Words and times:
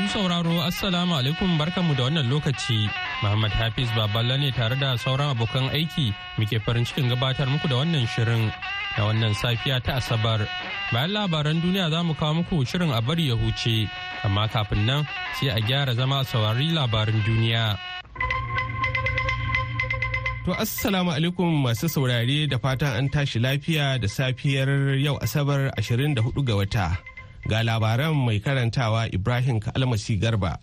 Masu 0.00 0.16
sauraro 0.24 0.64
Assalamu 0.64 1.12
alaikum 1.12 1.58
barkanmu 1.60 1.92
da 1.96 2.04
wannan 2.08 2.24
lokaci. 2.32 2.88
Muhammad 3.22 3.52
Hafiz 3.52 3.88
Baballa 3.92 4.36
ne 4.40 4.48
tare 4.50 4.72
da 4.80 4.96
sauran 4.96 5.36
abokan 5.36 5.68
aiki 5.76 6.06
muke 6.40 6.56
farin 6.64 6.84
cikin 6.88 7.10
gabatar 7.12 7.44
muku 7.52 7.68
da 7.68 7.76
wannan 7.84 8.06
shirin 8.08 8.48
da 8.96 9.00
wannan 9.04 9.34
safiya 9.36 9.76
ta 9.84 10.00
Asabar. 10.00 10.40
Bayan 10.92 11.12
labaran 11.12 11.60
duniya 11.60 11.90
za 11.92 12.00
mu 12.02 12.14
kawo 12.16 12.32
muku 12.40 12.64
shirin 12.64 12.96
a 12.96 13.02
bari 13.02 13.28
ya 13.28 13.36
huce, 13.36 13.90
amma 14.24 14.48
kafin 14.48 14.86
nan 14.88 15.04
sai 15.36 15.48
a 15.52 15.60
gyara 15.68 15.92
zama 15.94 16.20
a 16.20 16.24
saurari 16.24 16.72
labaran 16.72 17.20
duniya. 17.28 17.76
To 20.48 20.56
assalamu 20.56 21.12
alaikum 21.12 21.52
masu 21.64 21.92
saurare 21.92 22.48
da 22.48 22.56
fatan 22.56 22.96
an 22.96 23.08
tashi 23.12 23.36
lafiya 23.38 24.00
da 24.00 24.08
safiyar 24.08 24.96
yau 25.04 25.20
Asabar 25.20 25.68
24 25.76 26.16
ga 26.48 26.56
wata. 26.56 27.09
Ga 27.48 27.62
labaran 27.62 28.14
mai 28.14 28.40
karantawa 28.40 29.08
Ibrahim 29.14 29.60
Kalmasi 29.60 30.16
Garba. 30.20 30.58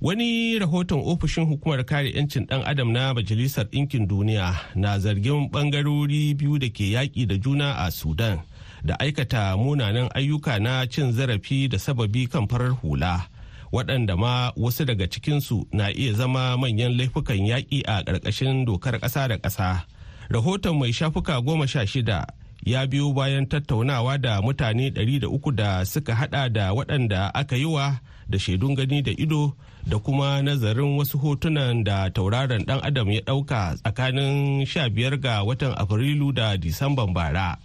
Wani 0.00 0.58
rahoton 0.58 1.02
ofishin 1.04 1.46
hukumar 1.46 1.84
kare 1.84 2.10
'yancin 2.10 2.46
ɗan 2.46 2.62
adam 2.66 2.92
na 2.92 3.14
Majalisar 3.14 3.64
Ɗinkin 3.66 4.06
Duniya 4.06 4.54
na 4.74 4.98
zargin 4.98 5.50
ɓangarori 5.50 6.34
biyu 6.38 6.58
da 6.58 6.68
ke 6.68 6.84
yaƙi 6.94 7.26
da 7.26 7.36
juna 7.36 7.74
a 7.78 7.90
Sudan 7.90 8.40
da 8.84 8.94
aikata 9.00 9.56
munanan 9.56 10.08
ayyuka 10.14 10.58
na 10.62 10.86
cin 10.86 11.12
zarafi 11.12 11.68
da 11.68 11.78
sababi 11.78 12.30
kan 12.30 12.46
farar 12.48 12.70
hula. 12.78 13.26
waɗanda 13.72 14.16
ma 14.16 14.52
wasu 14.56 14.84
daga 14.84 15.06
cikinsu 15.06 15.66
na 15.72 15.90
iya 15.90 16.12
zama 16.12 16.56
manyan 16.56 16.96
laifukan 16.96 17.36
yaƙi 17.46 17.82
a 17.86 18.02
ƙarƙashin 18.04 18.64
dokar 18.64 18.98
ƙasa 19.00 19.28
da 19.28 19.36
ƙasa. 19.36 19.84
Rahoton 20.30 20.78
mai 20.78 20.92
shafuka 20.92 21.40
goma 21.44 21.66
sha 21.68 21.84
shida 21.84 22.24
ya 22.64 22.86
biyo 22.86 23.12
bayan 23.12 23.46
tattaunawa 23.46 24.18
da 24.18 24.42
mutane 24.42 24.90
ɗari 24.90 25.20
da 25.20 25.28
uku 25.28 25.50
da 25.52 25.84
suka 25.84 26.14
hada 26.14 26.48
da 26.48 26.72
waɗanda 26.72 27.30
aka 27.34 27.56
yi 27.56 27.64
wa 27.64 28.00
da 28.28 28.38
shaidun 28.38 28.74
gani 28.74 29.02
da 29.02 29.10
ido 29.16 29.52
da 29.86 29.98
kuma 29.98 30.42
nazarin 30.42 30.98
wasu 30.98 31.18
hotunan 31.18 31.84
da 31.84 32.10
tauraron 32.10 32.62
ɗan 32.64 32.80
adam 32.82 33.10
ya 33.10 33.20
ɗauka 33.20 33.76
tsakanin 33.82 34.66
sha 34.66 34.88
biyar 34.90 35.16
ga 35.20 35.42
watan 35.42 35.72
afrilu 35.76 36.32
da 36.32 36.56
disamban 36.56 37.14
bara. 37.14 37.56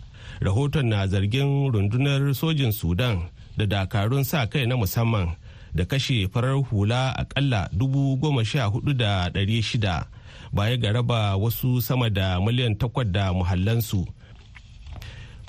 Rahoton 0.41 0.87
na 0.87 1.07
zargin 1.07 1.71
rundunar 1.71 2.33
sojin 2.35 2.71
sudan 2.71 3.27
da 3.57 3.65
dakarun 3.65 4.23
sa 4.23 4.45
kai 4.47 4.65
na 4.65 4.75
musamman 4.75 5.35
da 5.75 5.83
kashe 5.85 6.27
farar 6.31 6.63
hula 6.63 7.13
akalla 7.17 7.69
shida 9.61 10.07
baya 10.53 10.77
ga 10.77 10.91
raba 10.91 11.35
wasu 11.37 11.81
sama 11.81 12.09
da 12.09 12.39
miliyan 12.39 12.75
takwas 12.77 13.07
da 13.11 13.33
muhallansu. 13.33 14.05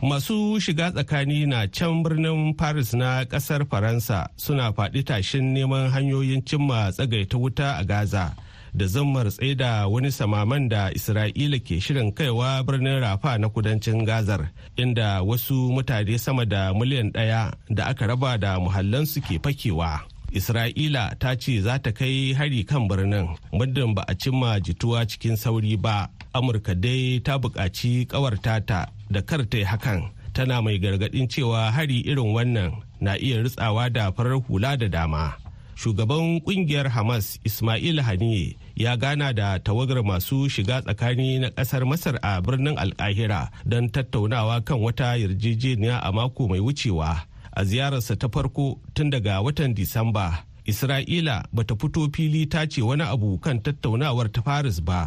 Masu 0.02 0.60
shiga 0.60 0.90
tsakani 0.90 1.46
na 1.46 1.66
can 1.66 2.02
birnin 2.02 2.54
paris 2.56 2.94
na 2.94 3.24
ƙasar 3.24 3.64
faransa 3.70 4.28
suna 4.36 4.72
faɗi 4.72 5.04
tashin 5.04 5.52
neman 5.54 5.90
hanyoyin 5.90 6.42
cimma 6.44 6.92
tsagaita 6.92 7.36
wuta 7.38 7.76
a 7.78 7.84
gaza 7.84 8.34
da 8.74 8.86
zammar 8.86 9.30
tsaida 9.30 9.86
wani 9.86 10.10
samaman 10.12 10.68
da 10.68 10.90
isra'ila 10.90 11.58
ke 11.62 11.78
shirin 11.80 12.12
kaiwa 12.12 12.62
birnin 12.66 13.00
rafa 13.00 13.38
na 13.38 13.48
kudancin 13.48 14.04
gazar 14.04 14.50
inda 14.76 15.22
wasu 15.22 15.54
mutane 15.72 16.18
sama 16.18 16.44
da 16.46 16.74
miliyan 16.74 17.12
ɗaya 17.12 17.52
da 17.70 17.86
aka 17.86 18.06
raba 18.06 18.38
da 18.38 18.58
muhallansu 18.60 19.20
ke 19.22 19.38
fakewa. 19.38 20.13
Isra'ila 20.34 21.14
ta 21.18 21.34
ce 21.38 21.60
za 21.62 21.78
ta 21.78 21.90
kai 21.94 22.34
hari 22.34 22.64
kan 22.66 22.88
birnin 22.90 23.30
muddin 23.54 23.94
ba 23.94 24.02
a 24.10 24.14
cimma 24.18 24.58
jituwa 24.60 25.06
cikin 25.06 25.36
sauri 25.38 25.76
ba. 25.78 26.10
Amurka 26.34 26.74
dai 26.74 27.22
ta 27.22 27.38
buƙaci 27.38 28.06
ƙawartata 28.10 28.90
da 29.10 29.20
kar 29.22 29.46
ta 29.46 29.58
yi 29.58 29.64
hakan 29.64 30.10
tana 30.34 30.58
mai 30.62 30.78
gargaɗin 30.82 31.30
cewa 31.30 31.70
hari 31.70 32.02
irin 32.02 32.34
wannan 32.34 32.82
na 33.00 33.14
iya 33.14 33.38
ritsawa 33.46 33.86
da 33.92 34.10
farar 34.10 34.42
hula 34.42 34.74
da 34.76 34.88
dama. 34.90 35.38
Shugaban 35.78 36.40
ƙungiyar 36.42 36.86
Hamas 36.90 37.38
Ismail 37.46 38.02
Haniye 38.02 38.56
ya 38.74 38.96
gana 38.96 39.32
da 39.34 39.58
tawagar 39.58 40.02
masu 40.02 40.48
shiga 40.50 40.82
tsakani 40.82 41.38
na 41.38 41.48
ƙasar 41.54 41.86
Masar 41.86 42.18
a 42.22 42.42
birnin 42.42 42.74
Alkahira 42.78 43.50
don 43.66 43.86
tattaunawa 43.90 44.64
kan 44.66 44.78
wata 44.82 45.14
yarjejeniya 45.18 45.98
a 46.02 46.10
mako 46.12 46.48
mai 46.48 46.58
wucewa. 46.58 47.22
A 47.56 47.64
ziyararsa 47.64 48.16
ta 48.20 48.28
farko 48.28 48.78
tun 48.94 49.10
daga 49.10 49.40
watan 49.42 49.74
disamba. 49.74 50.44
Isra'ila 50.66 51.44
bata 51.52 51.74
fito 51.76 52.08
fili 52.14 52.46
ta 52.52 52.64
ce 52.66 52.80
wani 52.82 53.02
abu 53.14 53.38
kan 53.44 53.58
tattaunawar 53.64 54.28
ta 54.34 54.40
paris 54.42 54.80
ba. 54.80 55.00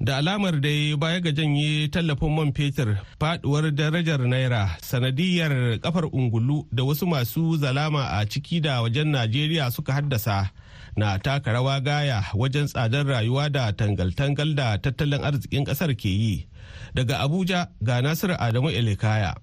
Da 0.00 0.16
alamar 0.16 0.56
dai 0.64 0.96
baya 0.96 1.20
ga 1.20 1.28
janye 1.32 1.88
tallafin 1.92 2.32
man 2.36 2.52
fetur 2.56 2.96
faduwar 3.20 3.68
darajar 3.72 4.20
naira 4.24 4.76
sanadiyar 4.80 5.76
kafar 5.84 6.06
ungulu 6.08 6.64
da 6.72 6.84
wasu 6.84 7.04
masu 7.06 7.56
zalama 7.60 8.08
a 8.16 8.24
ciki 8.24 8.60
da 8.64 8.80
wajen 8.82 9.08
najeriya 9.12 9.70
suka 9.70 9.92
haddasa 9.92 10.50
na 10.96 11.18
taka 11.18 11.52
rawa 11.52 11.80
gaya 11.84 12.24
wajen 12.34 12.64
tsadar 12.66 13.04
rayuwa 13.06 13.50
da 13.52 13.72
tangal-tangal 13.72 14.54
da 14.56 14.78
tattalin 14.80 15.20
arzikin 15.24 15.64
ƙasar 15.68 15.92
ke 15.96 16.08
yi. 16.08 16.48
Daga 16.96 17.20
abuja 17.20 17.68
ga 17.84 18.00
nasiru 18.00 18.34
adamu 18.40 18.70
elikaya. 18.72 19.36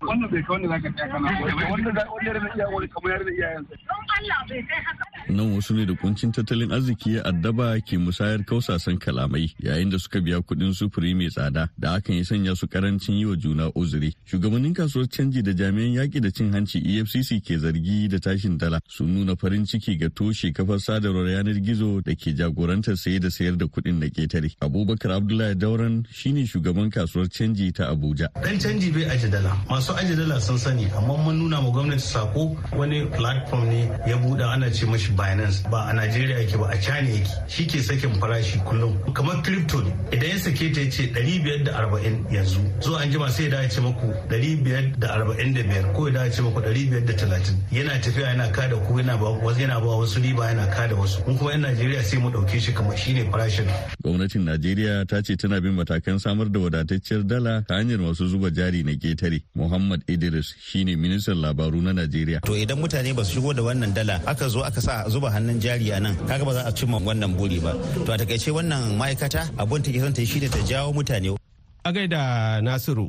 Wannan 0.00 0.30
bai 0.30 0.42
kai 0.42 0.52
wanda 0.52 0.68
zaka 0.68 0.88
tsaya 0.92 1.08
kana 1.12 1.28
wanda 1.70 2.02
wanda 2.10 2.32
da 2.40 2.48
iya 2.56 2.66
wani 2.72 2.88
kamar 2.88 3.10
yar 3.12 3.24
da 3.24 3.30
iyayensa. 3.32 3.74
Don 3.88 4.04
Allah 4.18 4.38
bai 4.48 4.62
kai 4.68 4.80
haka. 4.84 5.04
Nan 5.36 5.52
wasu 5.54 5.74
ne 5.74 5.84
da 5.86 5.94
kuncin 5.94 6.32
tattalin 6.32 6.70
arziki 6.70 7.14
ya 7.14 7.24
addaba 7.24 7.80
ke 7.80 7.98
musayar 7.98 8.44
kausasan 8.44 8.98
kalamai 8.98 9.50
yayin 9.62 9.90
da 9.90 9.98
suka 9.98 10.20
biya 10.20 10.40
kuɗin 10.42 10.72
sufuri 10.74 11.14
mai 11.14 11.28
tsada 11.30 11.68
da 11.78 11.90
hakan 11.96 12.16
ya 12.16 12.24
sanya 12.24 12.54
su 12.56 12.66
ƙarancin 12.66 13.14
yi 13.18 13.24
wa 13.24 13.36
juna 13.36 13.70
uzuri. 13.74 14.14
Shugabannin 14.26 14.74
kasuwar 14.74 15.08
canji 15.08 15.42
da 15.42 15.52
jami'an 15.52 15.94
yaƙi 15.94 16.20
da 16.20 16.30
cin 16.30 16.52
hanci 16.52 16.78
efcc 16.82 17.40
ke 17.44 17.58
zargi 17.58 18.08
da 18.08 18.18
tashin 18.18 18.58
dala 18.58 18.80
sun 18.88 19.14
nuna 19.14 19.36
farin 19.36 19.64
ciki 19.66 19.98
ga 19.98 20.08
toshe 20.08 20.52
kafar 20.52 20.78
sadarwar 20.80 21.28
yanar 21.28 21.60
gizo 21.60 22.00
da 22.04 22.14
ke 22.14 22.34
jagorantar 22.34 22.96
saye 22.96 23.18
da 23.20 23.28
sayar 23.30 23.56
da 23.56 23.66
kuɗin 23.66 24.00
da 24.00 24.06
ƙetare 24.08 24.50
abubakar 24.60 25.12
abdullahi 25.16 25.54
dauran 25.54 26.04
shine 26.10 26.46
shugaban 26.46 26.90
kasuwar 26.90 27.28
canji 27.28 27.72
ta 27.72 27.90
abuja. 27.94 28.28
Dan 28.42 28.58
canji 28.58 28.90
bai 28.92 29.04
aje 29.10 29.30
dala. 29.30 29.56
Masu 29.68 29.92
ajiye 29.94 30.16
dala 30.16 30.40
sun 30.40 30.58
sani 30.58 30.86
amma 30.96 31.16
mun 31.16 31.38
nuna 31.38 31.60
ma 31.62 31.70
gwamnati 31.70 32.00
sako 32.00 32.56
wani 32.76 33.06
platform 33.06 33.68
ne 33.68 33.80
ya 34.08 34.16
buɗe 34.16 34.44
ana 34.44 34.70
ce 34.70 34.86
mashi 34.86 35.12
binance 35.20 35.60
ba 35.70 35.80
a 35.90 35.92
najeriya 35.98 36.38
yake 36.42 36.56
ba 36.62 36.68
a 36.72 36.78
china 36.80 37.08
yake. 37.16 37.28
Shi 37.54 37.66
ke 37.66 37.80
sakin 37.88 38.12
farashi 38.22 38.58
kullum. 38.64 38.96
Kamar 39.14 39.42
crypto 39.42 39.80
ne. 39.84 39.92
Idan 40.16 40.30
ya 40.32 40.38
sake 40.38 40.72
ta 40.74 40.80
ce 40.90 41.10
biyar 41.12 41.64
da 41.64 41.72
arba'in 41.82 42.16
yanzu. 42.32 42.60
Zuwa 42.80 43.02
an 43.02 43.10
jima 43.12 43.28
sai 43.30 43.48
da 43.48 43.60
ya 43.62 43.68
ce 43.68 43.80
maku 43.80 44.08
biyar 44.30 44.98
da 44.98 45.08
arba'in 45.18 45.52
da 45.54 45.62
biyar 45.68 45.92
ko 45.94 46.08
ya 46.08 46.30
ce 46.30 46.40
maku 46.42 46.60
biyar 46.62 47.04
da 47.06 47.12
talatin. 47.12 47.56
Yana 47.72 48.00
tafiya 48.00 48.32
yana 48.32 48.48
kada 48.52 48.76
ku 48.88 48.96
yana 48.98 49.18
ba 49.20 49.28
wasu 49.44 49.60
yana 49.60 49.80
ba 49.80 49.92
wasu 50.00 50.20
riba 50.24 50.48
yana 50.48 50.66
kada 50.74 50.94
wasu. 50.96 51.20
Mun 51.26 51.36
kuma 51.38 51.50
yan 51.52 51.60
najeriya 51.68 52.02
sai 52.02 52.18
mu 52.18 52.30
ɗauke 52.30 52.56
shi 52.60 52.72
kamar 52.72 52.96
shine 52.96 53.30
farashin. 53.30 53.68
Gwamnatin 54.02 54.48
najeriya 54.48 55.04
ta 55.06 55.20
ce 55.20 55.36
tana 55.36 55.60
bin 55.60 55.76
matakan 55.76 56.18
samar 56.20 56.48
da 56.48 56.58
wadatacciyar 56.60 57.22
dala 57.26 57.62
ta 57.68 57.74
hanyar 57.76 57.98
masu 58.00 58.26
zuba 58.28 58.50
jari 58.50 58.82
na 58.82 58.92
ƙetare 58.96 59.42
muhammad 59.54 59.90
Muhammad 59.90 60.04
Idris 60.06 60.54
shine 60.62 60.94
ministan 60.96 61.40
labaru 61.42 61.82
na 61.82 61.92
Najeriya. 61.92 62.40
To 62.46 62.52
idan 62.54 62.78
mutane 62.78 63.10
ba 63.16 63.24
su 63.24 63.40
shigo 63.40 63.52
da 63.56 63.62
wannan 63.62 63.90
dala 63.94 64.20
aka 64.26 64.48
zo 64.48 64.62
aka 64.62 64.80
sa 64.80 64.99
zuba 65.08 65.30
hannun 65.30 65.60
jari 65.60 65.88
a 65.96 66.00
nan 66.00 66.16
kaga 66.28 66.44
ba 66.44 66.52
za 66.52 66.62
a 66.68 66.72
cimma 66.72 66.98
wannan 67.00 67.32
buri 67.38 67.62
ba. 67.62 67.72
To 68.04 68.12
a 68.12 68.16
taƙaice 68.18 68.50
wannan 68.52 68.98
ma'aikata 68.98 69.48
abun 69.56 69.82
take 69.82 70.00
son 70.00 70.12
ta 70.12 70.24
shi 70.24 70.40
ta 70.40 70.58
jawo 70.68 70.92
mutane. 70.92 71.36
A 71.84 71.92
gaida 71.92 72.60
Nasiru. 72.60 73.08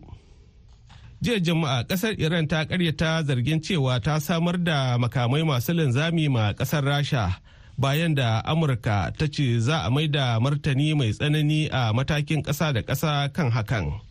jiya 1.21 1.37
jama'a 1.39 1.83
ƙasar 1.85 2.17
iran 2.17 2.47
ta 2.47 2.65
karyata 2.65 3.21
zargin 3.23 3.61
cewa 3.61 4.01
ta 4.01 4.17
samar 4.19 4.57
da 4.57 4.97
makamai 4.97 5.43
masu 5.45 5.73
linzami 5.73 6.29
ma 6.29 6.53
ƙasar 6.53 6.81
rasha 6.83 7.37
bayan 7.77 8.15
da 8.15 8.41
amurka 8.45 9.13
ta 9.17 9.25
ce 9.29 9.59
za 9.59 9.85
a 9.85 9.89
mai 9.89 10.07
da 10.07 10.39
martani 10.39 10.93
mai 10.97 11.11
tsanani 11.13 11.69
a 11.71 11.93
matakin 11.93 12.41
kasa 12.43 12.73
da 12.73 12.81
kasa 12.81 13.29
kan 13.33 13.51
hakan 13.51 14.01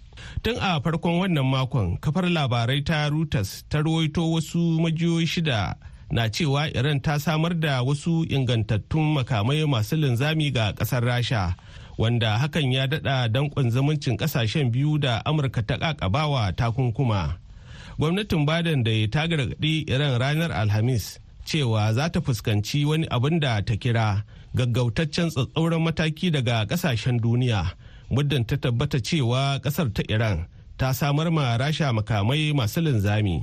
Tun 0.42 0.56
a 0.60 0.80
farkon 0.80 1.18
wannan 1.20 1.44
makon 1.48 1.96
kafar 1.98 2.28
labarai 2.30 2.84
ta 2.84 3.08
Reuters 3.10 3.64
ta 3.70 3.78
rawaito 3.82 4.22
wasu 4.32 4.78
majiyoyi 4.80 5.26
shida 5.26 5.74
na 6.10 6.28
cewa 6.28 6.68
Iran 6.74 7.00
ta 7.00 7.18
samar 7.18 7.54
da 7.54 7.82
wasu 7.82 8.24
ingantattun 8.28 9.14
makamai 9.14 9.66
masu 9.66 9.96
linzami 9.96 10.50
ga 10.52 10.72
ƙasar 10.72 11.02
Rasha. 11.04 11.54
Wanda 11.98 12.38
hakan 12.38 12.72
ya 12.72 12.86
dada 12.86 13.28
dankon 13.28 13.70
zumuncin 13.70 14.16
ƙasashen 14.16 14.70
biyu 14.72 14.98
da 14.98 15.22
Amurka 15.24 15.62
ta 15.66 15.76
kakabawa 15.78 16.52
takunkuma. 16.56 17.36
Gwamnatin 17.98 18.46
Biden 18.46 18.82
da 18.82 19.06
ta 19.10 19.26
gargaɗi 19.26 19.88
Iran 19.90 20.18
ranar 20.20 20.52
Alhamis 20.52 21.18
cewa 21.44 21.92
za 21.94 22.08
ta 22.08 22.20
fuskanci 22.20 22.84
wani 22.84 23.06
abin 23.10 23.40
da 23.40 23.60
ta 23.62 23.74
kira 23.76 24.24
gaggautaccen 24.54 25.30
tsatsauran 25.30 25.82
mataki 25.82 26.30
daga 26.30 26.64
ƙasashen 26.66 27.20
duniya 27.20 27.70
muddin 28.10 28.44
ta 28.46 28.56
tabbata 28.56 28.98
cewa 29.02 29.58
ƙasar 29.62 29.92
ta 29.94 30.02
iran 30.08 30.46
ta 30.78 30.92
samar 30.94 31.30
ma 31.30 31.56
rasha 31.58 31.92
makamai 31.92 32.52
masu 32.54 32.80
linzami 32.80 33.42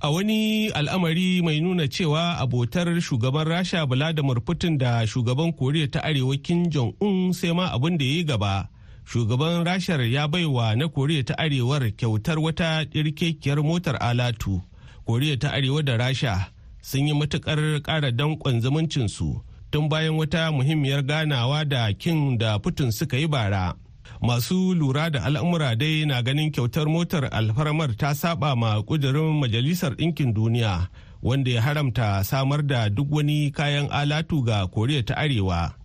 a 0.00 0.10
wani 0.10 0.68
al'amari 0.68 1.42
mai 1.42 1.60
nuna 1.60 1.88
cewa 1.88 2.38
abotar 2.38 3.00
shugaban 3.00 3.48
rasha 3.48 3.86
vladimir 3.86 4.40
putin 4.40 4.78
da 4.78 5.06
shugaban 5.06 5.52
koriya 5.52 5.88
ta 5.90 6.00
arewa 6.04 6.36
kim 6.42 6.66
jong-un 6.70 7.32
sai 7.32 7.52
ma 7.52 7.68
abin 7.72 7.98
da 7.98 8.04
ya 8.04 8.10
yi 8.12 8.24
gaba. 8.24 8.68
Shugaban 9.04 9.64
rashar 9.64 10.00
ya 10.12 10.28
baiwa 10.28 10.76
na 10.76 10.88
koriya 10.88 11.24
ta 11.24 11.34
arewar 11.38 11.90
kyautar 11.96 12.38
wata 12.38 12.84
ɗirkekiyar 12.84 13.62
motar 13.62 13.96
alatu. 14.00 14.62
Koriya 15.06 15.36
ta 15.36 15.52
arewa 15.52 15.82
da 15.82 15.96
rasha 15.96 16.48
sun 16.80 17.06
yi 17.06 17.12
matuƙar 17.14 17.80
ƙara 17.82 18.10
danƙon 18.12 18.60
zumuncinsu 18.60 19.42
tun 19.70 19.88
bayan 19.88 20.14
wata 20.16 20.52
muhimmiyar 20.52 21.02
ganawa 21.02 21.64
da 21.68 21.92
kin 21.92 22.38
da 22.38 22.58
putin 22.58 22.92
suka 22.92 23.16
yi 23.18 23.26
bara. 23.26 23.74
Masu 24.22 24.74
lura 24.74 25.10
da 25.10 25.24
al'amura 25.24 25.76
dai 25.76 26.04
na 26.06 26.22
ganin 26.22 26.50
kyautar 26.52 26.86
motar 26.88 27.28
alfarmar 27.32 27.96
ta 27.96 28.14
saba 28.14 28.56
ma 28.56 28.82
ƙudurin 28.82 29.38
majalisar 29.40 29.94
ɗinkin 29.96 30.32
duniya 30.34 30.88
wanda 31.22 31.50
ya 31.50 31.62
haramta 31.62 32.24
samar 32.24 32.62
da 32.66 32.88
duk 32.88 33.10
wani 33.12 33.50
kayan 33.50 33.88
alatu 33.90 34.42
ga 34.44 34.66
koriya 34.66 35.02
ta 35.06 35.14
arewa 35.16 35.80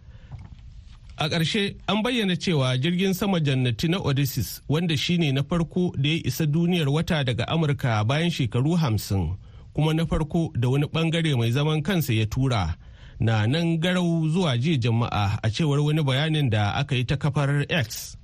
A 1.18 1.30
ƙarshe 1.30 1.76
an 1.88 2.04
bayyana 2.04 2.36
cewa 2.36 2.76
jirgin 2.78 3.14
sama 3.16 3.40
jannati 3.40 3.88
na 3.88 4.00
Odysseus 4.00 4.62
wanda 4.68 4.98
shine 4.98 5.32
na 5.32 5.44
farko 5.44 5.94
da 5.98 6.10
ya 6.10 6.20
isa 6.26 6.46
duniyar 6.46 6.90
wata 6.92 7.24
daga 7.24 7.46
Amurka 7.48 8.04
bayan 8.04 8.30
shekaru 8.30 8.76
hamsin 8.76 9.38
kuma 9.74 9.94
na 9.94 10.04
farko 10.06 10.52
da 10.60 10.68
wani 10.70 10.86
ɓangare 10.88 11.38
mai 11.38 11.52
zaman 11.52 11.82
kansa 11.82 12.14
ya 12.14 12.26
tura 12.26 12.76
na 13.20 13.46
nan 13.48 13.80
garau 13.80 14.28
zuwa 14.28 14.58
jiya 14.58 14.78
jama'a 14.78 15.40
a 15.44 15.50
cewar 15.50 15.80
wani 15.80 16.04
bayanin 16.04 16.50
da 16.50 16.72
aka 16.76 16.96
yi 16.96 17.06
ta 17.06 17.16
kafar 17.16 17.64
X. 17.70 18.15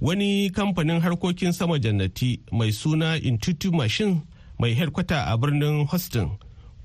Wani 0.00 0.50
kamfanin 0.50 1.00
harkokin 1.00 1.52
sama 1.52 1.78
jannati 1.78 2.40
mai 2.52 2.72
suna 2.72 3.16
Intuitive 3.16 3.76
Machine 3.76 4.22
mai 4.58 4.74
headkwata 4.74 5.26
a 5.32 5.36
birnin 5.38 5.86
Houston 5.86 6.30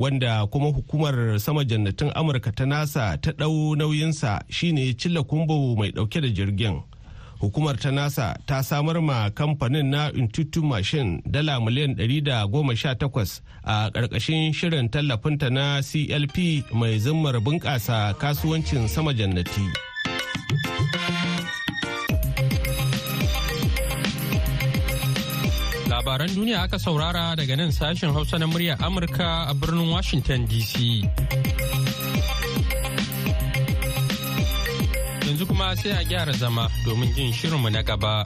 wanda 0.02 0.48
kuma 0.48 0.66
hukumar 0.66 1.40
sama 1.40 1.63
jannatin 1.63 2.12
amurka 2.16 2.52
ta 2.52 2.66
nasa 2.66 3.18
ta 3.22 3.31
ɗau 3.31 3.75
nauyinsa 3.78 4.42
shine 4.50 4.94
cilla 4.94 5.24
kumbo 5.24 5.75
mai 5.75 5.92
ɗauke 5.92 6.22
da 6.22 6.28
jirgin 6.30 6.81
hukumar 7.40 7.78
ta 7.78 7.92
nasa 7.92 8.38
ta 8.46 8.62
samar 8.63 9.02
ma 9.02 9.30
kamfanin 9.30 9.86
na 9.90 10.12
intuitive 10.13 10.66
machine 10.66 11.22
dala 11.25 11.60
miliyan 11.60 11.94
118 11.96 13.42
a 13.63 13.90
ƙarƙashin 13.94 14.54
shirin 14.54 14.90
tallafinta 14.90 15.50
na 15.50 15.81
clp 15.81 16.38
mai 16.74 16.98
zimmar 17.00 17.38
bunƙasa 17.42 18.13
kasuwancin 18.18 18.88
sama 18.88 19.13
jannati. 19.13 19.91
Labaran 26.01 26.33
duniya 26.33 26.65
aka 26.65 26.81
saurara 26.81 27.38
daga 27.38 27.53
nan 27.56 27.69
sashen 27.69 28.09
Hausa 28.09 28.39
na 28.42 28.48
muryar 28.50 28.74
Amurka 28.81 29.45
a 29.45 29.53
birnin 29.53 29.86
Washington 29.94 30.48
DC. 30.50 31.06
Yanzu 35.30 35.45
kuma 35.45 35.77
sai 35.77 35.94
a 35.94 36.01
gyara 36.03 36.33
zama 36.33 36.65
domin 36.86 37.13
jin 37.13 37.30
shirinmu 37.31 37.69
na 37.69 37.83
gaba. 37.86 38.25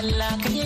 Allah 0.00 0.32
kai 0.42 0.59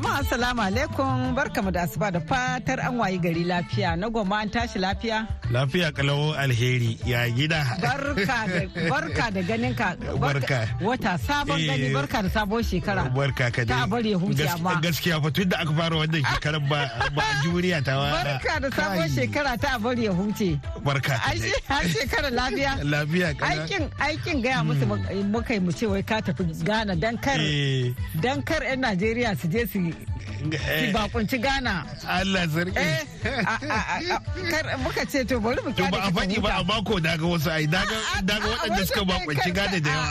Jama'a 0.00 0.18
assalamu 0.24 0.62
alaikum 0.64 1.34
barkamu 1.36 1.70
da 1.72 1.82
asuba 1.82 2.10
da 2.10 2.20
fatar 2.20 2.80
an 2.80 2.96
wayi 2.98 3.18
gari 3.20 3.44
lafiya 3.44 3.96
na 4.00 4.08
goma 4.08 4.40
an 4.40 4.48
tashi 4.50 4.78
lafiya. 4.78 5.28
Lafiya 5.50 5.92
kalawo 5.92 6.34
alheri 6.34 6.98
ya 7.06 7.28
gida. 7.30 7.66
Barka 7.82 8.46
da 8.46 8.88
barka 8.90 9.30
da 9.34 9.42
ganin 9.42 9.74
ka. 9.74 9.96
Barka. 10.20 10.68
Wata 10.80 11.18
sabon 11.18 11.58
gani 11.66 11.90
Eh. 11.90 11.92
barka 11.94 12.22
da 12.22 12.28
sabon 12.30 12.62
shekara. 12.62 13.10
Barka 13.10 13.50
ka 13.50 13.64
dai. 13.64 13.74
Ta 13.82 13.86
bari 13.86 14.10
ya 14.12 14.18
huce 14.18 14.38
Gas- 14.38 14.54
amma. 14.54 14.78
Gaskiya 14.80 15.18
fa 15.22 15.30
tun 15.30 15.48
da 15.48 15.56
aka 15.58 15.72
fara 15.74 15.96
wannan 15.96 16.22
shekarar 16.22 16.62
ba 16.70 16.80
ba 17.16 17.22
juriya 17.42 17.82
ta 17.84 17.98
wa. 17.98 18.10
Barka 18.14 18.60
da 18.62 18.68
sabon 18.70 19.08
shekara 19.10 19.58
ta 19.58 19.78
bari 19.78 20.04
ya 20.06 20.12
huce. 20.14 20.50
Barka 20.86 21.18
ka 21.18 21.22
Ai 21.26 21.38
dai. 21.38 21.48
shi- 21.54 21.64
Har 21.66 21.82
shekara 21.94 22.30
lafiya. 22.30 22.72
Lafiya 22.86 23.34
kana. 23.34 23.50
Aikin 23.62 23.84
aikin 23.98 24.42
gaya 24.42 24.62
musu 24.62 24.86
muka 25.32 25.52
yi 25.54 25.58
mu 25.60 25.72
ce 25.72 25.86
wai 25.86 26.02
ka 26.02 26.20
tafi 26.22 26.46
Ghana 26.64 26.94
dan 26.94 27.18
kar 27.18 27.38
Eh, 27.42 27.90
dan 28.22 28.38
kar 28.42 28.62
'yan 28.62 28.80
Najeriya 28.86 29.34
su 29.40 29.48
je 29.50 29.66
su 29.66 29.78
eh, 30.52 30.92
bakunci 30.92 31.38
Ghana. 31.38 31.84
Allah 32.08 32.46
sarki. 32.48 32.76
Eh, 32.76 33.04
kar 34.50 34.64
muka 34.80 35.04
ce 35.06 35.24
to 35.24 35.40
bari 35.40 35.60
mu 35.64 35.70
ƙyale 35.72 35.90
ba 35.90 35.98
a 36.06 36.10
faɗi 36.10 36.36
ba 36.42 36.50
a 36.60 36.64
mako 36.64 37.00
daga 37.00 37.24
wasu 37.26 37.50
ai 37.50 37.66
daga 37.66 37.96
waɗanda 38.24 38.82
suka 38.86 39.02
bakwanci 39.04 39.50
gada 39.54 39.78
da 39.80 39.90
yawa. 39.90 40.08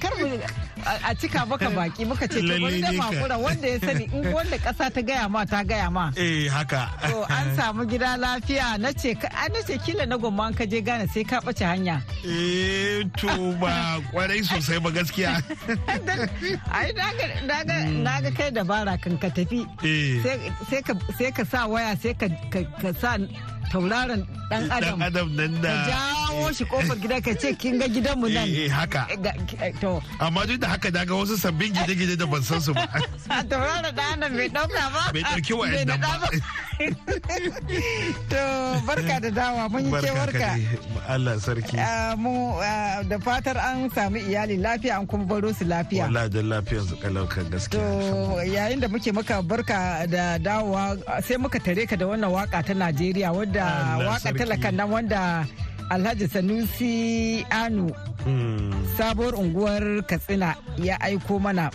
Kar 0.00 0.12
mu 0.20 0.38
a 0.84 1.14
cika 1.16 1.46
maka 1.48 1.70
baki 1.70 2.04
muka 2.06 2.28
ce 2.28 2.40
to 2.40 2.60
bari 2.60 2.80
da 2.80 2.92
makura 2.92 3.36
wanda 3.40 3.68
ya 3.68 3.78
sani 3.80 4.04
in 4.12 4.32
wanda 4.32 4.58
kasa 4.58 4.90
ta 4.90 5.00
gaya 5.00 5.28
ma 5.28 5.44
ta 5.44 5.62
gaya 5.64 5.90
ma. 5.90 6.12
Eh 6.16 6.48
haka. 6.48 6.90
To 7.08 7.24
an 7.32 7.56
samu 7.56 7.84
gida 7.88 8.16
lafiya 8.20 8.78
na 8.78 8.92
ce 8.92 9.14
na 9.14 9.60
ce 9.66 9.78
kila 9.80 10.06
na 10.06 10.16
gomma 10.18 10.52
ka 10.56 10.64
je 10.66 10.80
Ghana 10.84 11.06
sai 11.08 11.24
ka 11.24 11.40
ɓace 11.40 11.64
hanya. 11.64 12.02
Eh 12.24 13.02
to 13.16 13.28
ba 13.60 13.96
ƙwarai 14.12 14.44
sosai 14.44 14.78
ba 14.82 14.90
gaskiya. 14.92 15.40
Na 18.04 18.20
ga 18.20 18.30
kai 18.36 18.50
dabara 18.54 18.94
kan 19.02 19.18
ka 19.18 19.28
tafi. 19.34 19.60
Eh. 19.82 20.22
Sai- 20.22 21.32
ka 21.34 21.44
sa 21.44 21.66
waya 21.66 21.92
sai 22.02 22.14
ka 22.14 22.26
sa 23.00 23.18
tauraron 23.74 24.22
dan 24.50 24.70
adam. 24.70 24.98
Dan 24.98 25.02
adam 25.10 25.28
nan 25.34 25.52
Ka 25.58 25.62
da. 25.66 25.74
jawo 25.90 26.46
shi 26.54 26.64
ƙofar 26.70 26.96
gida 27.02 27.18
ka 27.18 27.32
ce 27.34 27.48
kin 27.58 27.78
ga 27.80 27.86
gidanmu 27.90 28.28
nan. 28.30 28.46
Eh, 28.46 28.66
eh, 28.66 28.68
haka. 28.70 29.02
Eh, 29.10 29.18
eh, 29.60 29.72
To 29.82 29.98
Amma 30.22 30.46
duk 30.46 30.60
da 30.62 30.68
haka 30.78 30.88
daga 30.94 31.10
wasu 31.18 31.34
sabbin 31.36 31.74
gine-gine 31.74 32.14
da 32.16 32.26
ban 32.26 32.42
san 32.42 32.60
su 32.62 32.70
ba. 32.72 32.86
a 33.34 33.42
tauraro 33.42 33.90
da 33.90 34.02
hannun 34.14 34.30
bai 34.38 34.48
ɗauka 34.54 34.84
ba. 34.94 35.02
Bai 35.12 35.22
ɗauki 35.26 35.52
wa'annan 35.58 36.00
ba. 36.00 36.28
To 38.32 38.42
barka 38.86 39.16
da 39.22 39.30
dawa 39.30 39.68
mun 39.70 39.84
yi 39.86 39.92
kewarka. 40.02 40.50
Allah 41.08 41.34
sarki. 41.38 41.76
Ah, 41.78 42.14
mu 42.18 42.58
ah, 42.60 43.02
da 43.06 43.16
fatar 43.22 43.56
an 43.58 43.90
sami 43.94 44.20
iyali 44.26 44.56
lafiya 44.58 44.98
an 45.00 45.06
kuma 45.06 45.24
baro 45.24 45.52
su 45.52 45.64
lafiya. 45.64 46.06
Wala 46.10 46.28
da 46.28 46.40
lafiyar 46.42 46.84
su 46.88 46.96
kalau 46.98 47.24
kan 47.30 47.44
To 47.46 47.50
gaskiya. 47.54 47.84
yayin 48.48 48.80
da 48.82 48.88
muke 48.88 49.10
maka 49.14 49.42
barka 49.42 50.06
da 50.10 50.38
dawowa 50.38 50.98
sai 51.22 51.36
muka 51.38 51.58
tare 51.62 51.86
ka 51.86 51.96
da 51.96 52.06
wannan 52.10 52.30
waƙa 52.30 52.60
ta 52.66 52.72
Najeriya 52.74 53.30
wadda 53.32 53.66
waƙa 54.02 54.30
talakan 54.34 54.74
nan 54.74 54.88
wanda 54.90 55.22
alhaji 55.90 56.26
sanusi 56.28 56.94
anu 57.50 57.92
sabuwar 58.96 59.34
unguwar 59.36 60.02
katsina 60.08 60.56
ya 60.80 60.96
aiko 61.00 61.38
mana 61.38 61.70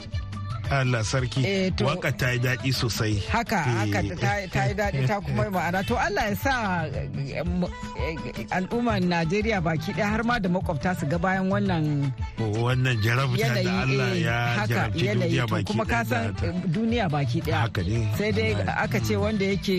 Allah 0.71 1.01
sarki. 1.03 1.41
Eh, 1.45 1.71
waƙa 1.77 2.11
ta 2.17 2.29
yi 2.31 2.39
daɗi 2.39 2.69
sosai. 2.73 3.17
Haka 3.29 3.57
haka 3.57 3.99
ta- 4.15 4.65
yi 4.69 4.73
daɗi 4.77 5.07
ta 5.07 5.19
kuma 5.19 5.43
yi 5.45 5.51
ma'ana. 5.51 5.79
To 5.87 5.95
Allah 5.97 6.29
ya 6.29 6.35
sa 6.35 6.85
eh, 6.85 7.41
eh, 7.41 8.45
al'ummar 8.53 8.99
Najeriya 9.01 9.61
baki 9.61 9.93
ɗaya 9.97 10.09
har 10.13 10.23
ma 10.23 10.39
da 10.39 10.49
makwabta 10.49 10.93
su 10.99 11.05
ga 11.07 11.17
bayan 11.17 11.49
wannan 11.49 12.11
wannan 12.37 12.95
jarabta 13.01 13.49
da 13.63 13.81
Allah 13.81 14.09
eh, 14.13 14.21
ya 14.23 14.37
jarabci 14.67 15.05
duniya 15.09 15.45
baki 15.49 15.65
kuma 15.65 15.85
ka 15.85 16.03
san 16.05 16.35
eh, 16.43 16.53
duniya 16.69 17.09
baki 17.09 17.41
ɗaya. 17.41 17.65
Haka 17.65 17.81
ne. 17.83 18.07
Sai 18.17 18.31
dai 18.31 18.53
aka 18.67 18.99
ce 19.01 19.15
wanda 19.17 19.45
yake 19.45 19.77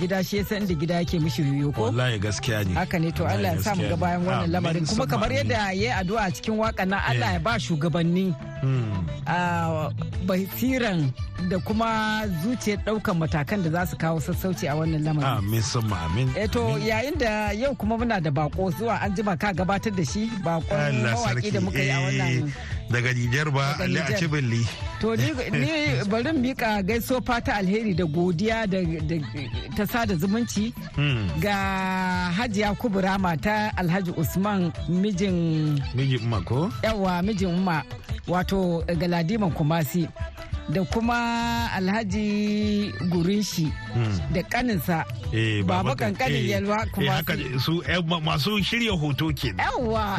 gida 0.00 0.22
shi 0.22 0.36
ya 0.38 0.44
san 0.44 0.66
da 0.66 0.74
gida 0.74 0.94
yake 1.02 1.18
mishi 1.20 1.42
yoyo 1.42 1.74
ko? 1.74 1.90
Wallahi 1.90 2.18
gaskiya 2.18 2.64
ne. 2.66 2.74
Haka 2.74 2.98
ne 2.98 3.10
to 3.10 3.24
Allah 3.26 3.54
ya 3.56 3.62
sa 3.62 3.74
mu 3.74 3.88
ga 3.88 3.96
bayan 3.96 4.22
wannan 4.24 4.50
lamarin. 4.50 4.86
Kuma 4.86 5.06
kamar 5.06 5.30
yadda 5.30 5.54
ya 5.54 5.70
yi 5.74 5.86
addu'a 5.90 6.30
cikin 6.30 6.54
waƙan 6.54 6.88
nan 6.94 7.00
Allah 7.02 7.28
Eh. 7.30 7.32
ya 7.34 7.38
ba 7.42 7.58
shugabanni. 7.58 8.34
Hmm. 8.60 8.92
a 9.26 9.88
basiran 10.26 11.12
da 11.48 11.58
kuma 11.58 12.22
zuciyar 12.42 12.78
ɗaukan 12.84 13.16
matakan 13.18 13.62
da 13.64 13.70
za 13.70 13.86
su 13.86 13.96
kawo 13.96 14.20
sassauci 14.20 14.68
a 14.68 14.74
wannan 14.76 15.02
lamarin. 15.04 15.38
amin 15.38 15.62
summa 15.62 15.96
amin. 16.06 16.28
Eh 16.36 16.46
to 16.48 16.60
yayin 16.78 17.18
da 17.18 17.50
yau 17.52 17.74
kuma 17.74 17.96
muna 17.98 18.20
da 18.20 18.30
bako 18.30 18.70
zuwa 18.70 18.94
an 19.02 19.14
jima 19.16 19.36
ka 19.36 19.52
gabatar 19.52 19.92
da 19.96 20.04
shi 20.04 20.30
bakon 20.44 21.02
mawaki 21.02 21.50
da 21.50 21.60
muka 21.60 21.78
yi 21.82 21.90
a 21.90 21.98
wannan 22.04 22.48
eh, 22.48 22.52
daga 22.90 23.12
Nijar 23.14 23.50
ba 23.50 23.76
Ali 23.80 23.98
a 23.98 24.02
Nijar. 24.04 24.18
Cibilli 24.18 24.66
To 25.00 25.16
ni, 25.16 25.32
bari 26.10 26.32
mika 26.32 26.82
gaiso 26.82 27.20
fata 27.24 27.54
alheri 27.54 27.94
da 27.94 28.04
godiya 28.04 28.66
da, 28.66 28.78
ta 29.76 29.86
sada 29.86 30.14
zumunci 30.14 30.74
ga 31.40 31.56
Hajiya 32.36 32.74
Kubura 32.76 33.18
mata 33.18 33.72
Alhaji 33.76 34.10
Usman 34.16 34.72
mijin 34.88 35.80
miji 35.94 36.16
umma 36.18 36.40
ko? 36.44 36.70
Yawa 36.82 37.22
mijin 37.22 37.48
umma 37.48 37.82
wato 38.28 38.84
Galadiman 38.98 39.50
Kumasi. 39.52 40.08
Da 40.68 40.84
kuma 40.84 41.68
Alhaji 41.74 42.92
Gurinshi 43.10 43.72
da 44.32 44.42
kaninsa. 44.42 45.04
Eh 45.32 45.62
Baba 45.64 45.94
kan- 45.94 46.14
kankanin 46.14 46.44
eh, 46.44 46.50
yalwa 46.50 46.86
kuma 46.92 47.22
su 47.60 47.82
eh, 47.86 47.98
ma- 48.06 48.20
masu 48.20 48.58
shirya 48.62 48.92
hoto 48.92 49.30
ke 49.34 49.54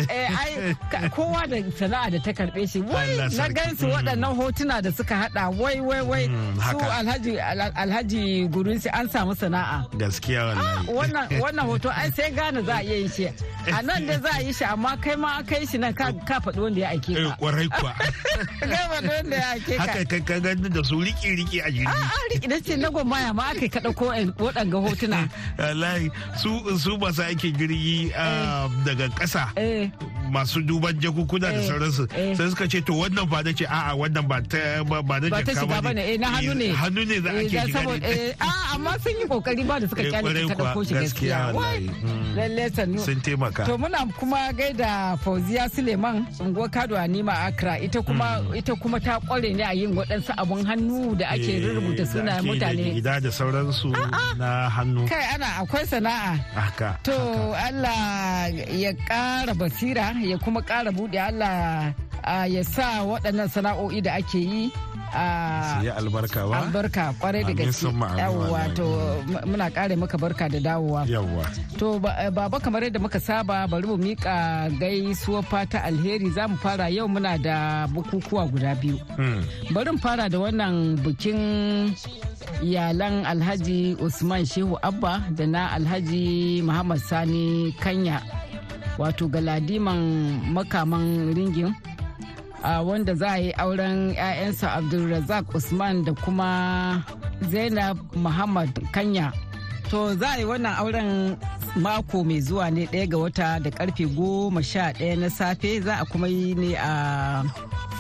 eh, 0.10 0.76
ka- 0.92 1.10
kowa 1.16 1.48
da 1.48 1.58
sana'a 1.78 2.12
da 2.12 2.20
ta 2.20 2.32
karɓe 2.32 2.68
shi. 2.70 2.80
Wai 2.82 3.16
na 3.18 3.48
gansu 3.50 3.88
Mm. 3.88 3.94
waɗannan 3.94 4.36
hotuna 4.36 4.82
da 4.82 4.92
suka 4.92 5.16
hada 5.16 5.50
wai 5.50 5.80
wai 5.80 6.02
wai 6.02 6.28
Mm, 6.28 6.56
su 6.72 6.78
alhaji 6.80 7.40
Al- 7.40 7.72
alhaji 7.76 8.48
gurinsi 8.50 8.90
an 8.94 9.08
samu 9.10 9.36
sana'a. 9.36 9.88
Gaskiya 9.98 10.42
wallahi. 10.46 10.88
wannan 10.98 11.28
wannan 11.42 11.66
hoto 11.68 11.90
ai 11.92 12.10
sai 12.12 12.32
gane 12.32 12.62
za 12.66 12.76
a 12.80 12.84
iya 12.84 12.96
yin 13.00 13.10
shi. 13.10 13.26
A 13.72 13.82
nan 13.84 14.06
da 14.08 14.20
za 14.20 14.30
a 14.38 14.42
yi 14.44 14.54
shi 14.54 14.64
amma 14.66 14.98
kai 15.04 15.16
ma 15.16 15.40
aka 15.40 15.60
yi 15.60 15.66
shi 15.68 15.78
nan 15.78 15.94
ka 15.94 16.12
faɗi 16.44 16.60
wanda 16.62 16.80
ya 16.82 16.90
aike 16.90 17.14
ka. 17.16 17.36
Kwarai 17.40 17.68
kuwa. 17.68 17.92
Ka 18.60 18.84
faɗi 18.92 19.10
wanda 19.10 19.36
ya 19.36 19.48
aike 19.56 19.76
ka. 19.78 19.86
Kai 19.86 20.22
ka 20.32 20.40
gani 20.40 20.70
da 20.70 20.84
su 20.84 20.96
riki 21.00 21.30
riki 21.36 21.60
a 21.62 21.68
jirgi. 21.70 21.88
A'a 21.92 22.20
riki 22.32 22.48
da 22.48 22.58
ce 22.66 22.76
na 22.78 22.88
gwamaya 22.90 23.34
ma 23.36 23.44
aka 23.52 23.62
yi 23.66 23.70
kaɗa 23.70 23.92
ko 23.96 24.06
waɗanga 24.46 24.78
hotuna. 24.86 25.20
Wallahi 25.60 26.08
su 26.42 26.50
su 26.80 26.92
masu 26.98 27.22
aikin 27.28 27.52
jirgi 27.60 28.12
ah, 28.16 28.70
daga 28.86 29.08
ƙasa 29.20 29.52
eh. 29.60 29.92
Masu 30.32 30.62
duban 30.64 30.96
jakukuna 31.00 31.52
da 31.52 31.60
Eh, 31.60 31.68
sauransu. 31.68 32.08
eh. 32.16 32.36
sai 32.36 32.50
suka 32.50 32.68
ce 32.68 32.82
to 32.82 32.94
wannan 32.94 33.28
ba 33.30 33.44
da 33.44 33.52
ce 33.52 33.66
a'a 33.68 33.94
wannan 34.00 34.26
ba 34.28 34.40
ta 34.42 34.84
ba 34.88 35.02
ba 35.04 35.20
ba 35.20 35.44
ta 35.44 35.44
jaka 35.44 35.54
shiga 35.62 35.82
ba 35.84 35.92
ne. 35.94 36.02
eh 36.14 36.18
na 36.18 36.28
hannu 36.40 36.54
ne. 36.56 36.68
Hannu 36.72 37.04
ne 37.06 37.16
za 37.20 37.30
a 37.30 37.44
ke 37.44 37.50
da 37.52 37.62
shiga 37.68 37.74
saboda 37.76 38.08
ne. 38.08 38.34
a 38.40 38.50
amma 38.76 38.92
sun 39.04 39.14
yi 39.20 39.26
ƙoƙari 39.28 39.64
ba 39.68 39.76
da 39.80 39.86
suka 39.88 40.02
ƙyale 40.08 40.42
kuwa, 40.48 40.56
ɗauko 40.56 40.80
shi 40.88 40.94
gaskiya. 40.96 41.04
Gaskiya 41.04 41.40
wallahi. 41.54 41.88
Wai, 41.88 42.00
Mm. 42.02 42.36
lalle 42.36 42.66
sannu. 42.72 43.00
Sun 43.04 43.20
taimaka. 43.22 43.64
To 43.66 43.78
muna 43.78 44.00
kuma 44.18 44.40
gaida 44.56 45.18
Fauziya 45.24 45.68
Suleiman 45.70 46.26
unguwar 46.40 46.70
Kado 46.72 46.96
a 46.96 47.04
Nima 47.08 47.36
Accra. 47.52 47.76
Ita 47.80 48.02
kuma 48.02 48.40
ita 48.56 48.74
kuma 48.80 49.00
ta 49.00 49.20
kware 49.20 49.52
ne 49.54 49.64
a 49.64 49.74
yin 49.76 49.92
waɗansu 49.94 50.32
abun 50.40 50.64
hannu 50.66 51.18
da 51.20 51.28
ake 51.36 51.60
rubuta 51.60 52.06
da 52.14 52.22
da 52.24 52.42
mutane. 52.42 52.94
gida 52.96 53.20
da 53.20 53.30
sauransu 53.30 53.92
na 54.38 54.70
hannu. 54.70 55.08
Kai 55.10 55.36
ana 55.36 55.46
akwai 55.60 55.84
sana'a. 55.86 56.40
Haka 56.56 56.98
To 57.04 57.12
Allah 57.52 58.00
ya 58.50 58.94
ƙara 59.08 59.54
basira 59.54 60.14
ya 60.22 60.38
kuma 60.38 60.62
ƙara 60.62 60.92
buɗe 60.92 61.18
Allah 61.20 61.94
ah, 62.24 62.46
ya 62.46 62.64
sa 62.64 63.04
waɗannan 63.06 63.50
sana'o'i 63.50 64.02
da 64.02 64.14
ake 64.18 64.40
yi 64.40 64.72
su 65.12 65.76
yi 65.86 65.90
albarka 65.92 66.48
ba? 66.48 66.58
albarka 66.64 67.14
ƙwarai 67.20 67.44
da 67.44 67.54
gaske. 67.54 67.92
yawwa 68.18 68.62
to 68.76 68.86
muna 69.46 69.68
kare 69.74 69.96
maka 69.96 70.18
barka 70.18 70.48
da 70.50 70.60
dawowa. 70.60 71.04
Yawwa. 71.08 71.44
To 71.78 72.00
eh, 72.20 72.30
baba 72.32 72.60
kamar 72.60 72.82
yadda 72.84 73.00
muka 73.00 73.20
saba 73.20 73.68
bari 73.68 73.88
mu 73.88 73.98
mika 73.98 74.70
gaisuwar 74.80 75.44
fata 75.44 75.84
alheri. 75.84 76.30
Za 76.32 76.48
mu 76.48 76.56
fara 76.58 76.88
yau 76.90 77.08
muna 77.08 77.38
da 77.38 77.88
bukukuwa 77.88 78.48
guda 78.48 78.76
biyu. 78.76 78.98
Hmm. 79.20 79.44
bari 79.74 79.92
mu 79.92 80.00
fara 80.00 80.30
da 80.30 80.40
wannan 80.40 80.96
bikin 81.04 81.92
iyalan 82.64 83.26
alhaji 83.26 83.96
usman 84.00 84.46
shehu 84.46 84.78
abba 84.82 85.24
da 85.36 85.46
na 85.48 85.72
alhaji 85.76 86.62
muhammad 86.64 87.00
sani 87.00 87.74
kanya 87.84 88.22
wato 88.98 89.28
galadiman 89.28 90.00
makaman 90.56 91.34
ringin. 91.36 91.76
Wanda 92.64 93.16
za 93.16 93.28
a 93.34 93.38
yi 93.40 93.52
auren 93.58 94.14
'ya'yansa 94.14 94.74
abdulrazak 94.78 95.56
usman 95.56 96.06
da 96.06 96.14
kuma 96.14 97.04
zainab 97.50 97.98
muhammad 98.16 98.70
kanya. 98.92 99.34
To 99.90 100.16
za 100.16 100.30
a 100.36 100.40
yi 100.40 100.46
wannan 100.46 100.76
auren 100.80 101.38
mako 101.76 102.24
mai 102.24 102.42
zuwa 102.42 102.70
ne 102.72 102.86
ɗaya 102.86 103.08
ga 103.10 103.18
wata 103.18 103.60
da 103.60 103.70
ƙarfe 103.70 104.06
goma 104.16 104.64
sha 104.64 104.94
ɗaya 104.94 105.18
na 105.20 105.30
safe. 105.30 105.82
Za 105.82 105.96
a 106.02 106.06
kuma 106.06 106.28
yi 106.28 106.56
ne 106.56 106.76
a 106.76 107.44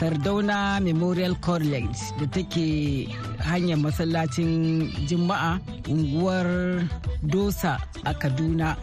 sardauna 0.01 0.81
memorial 0.81 1.35
college 1.45 1.99
da 2.19 2.25
take 2.33 3.05
hanyar 3.37 3.77
masallacin 3.77 4.89
juma'a 5.05 5.59
unguwar 5.87 6.81
dosa 7.21 7.77
a 8.03 8.13
kaduna. 8.13 8.75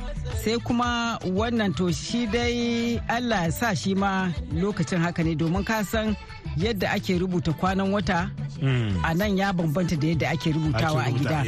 Sai 0.45 0.59
kuma 0.63 1.19
wannan 1.27 1.75
to 1.75 1.91
shi 1.91 2.27
dai 2.31 3.03
allah 3.11 3.41
ya 3.47 3.51
sa 3.51 3.75
shi 3.75 3.95
ma 3.99 4.31
lokacin 4.55 5.03
haka 5.03 5.25
ne 5.27 5.35
domin 5.35 5.65
ka 5.67 5.83
san 5.83 6.15
yadda 6.57 6.95
ake 6.95 7.19
rubuta 7.19 7.51
kwanan 7.53 7.91
wata 7.91 8.31
Hmm. 8.61 8.91
a 9.07 9.15
nan 9.15 9.39
ya 9.39 9.53
bambanta 9.55 9.95
da 9.97 10.07
yadda 10.09 10.31
ake 10.35 10.51
rubutawa 10.53 11.07
a 11.07 11.11
gida. 11.15 11.47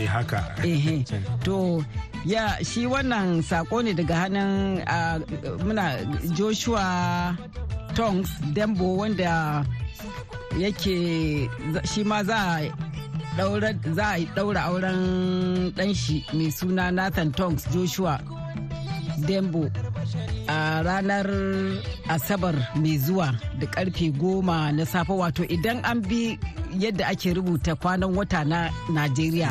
eh, 0.63 0.71
ehe. 0.71 1.03
To 1.45 1.83
ya 2.25 2.55
shi 2.63 2.87
wannan 2.87 3.43
sako 3.43 3.83
ne 3.83 3.93
daga 3.95 4.15
hannun 4.15 4.79
muna 5.67 5.99
joshua 6.39 7.35
tongs 7.95 8.29
dembo 8.55 8.97
wanda 8.97 9.65
yake 10.59 11.49
shi 11.85 12.05
ma 12.05 12.23
za 12.25 12.59
a 12.59 12.71
daura 14.37 14.61
auren 14.69 15.73
dan 15.77 15.95
shi 15.95 16.25
mai 16.33 16.51
suna 16.51 16.91
nathan 16.91 17.33
tongs 17.33 17.63
joshua 17.73 18.19
dembo 19.27 19.71
a 20.49 20.83
ranar 20.83 21.29
asabar 22.09 22.55
mai 22.75 22.99
zuwa 22.99 23.29
da 23.59 23.67
ƙarfe 23.67 24.11
goma 24.19 24.73
na 24.73 24.85
safe. 24.85 25.13
Wato 25.13 25.45
idan 25.45 25.81
an 25.85 26.01
bi 26.03 26.39
yadda 26.79 27.07
ake 27.09 27.35
rubuta 27.35 27.75
kwanan 27.75 28.15
wata 28.17 28.45
na 28.45 28.71
najeriya. 28.93 29.49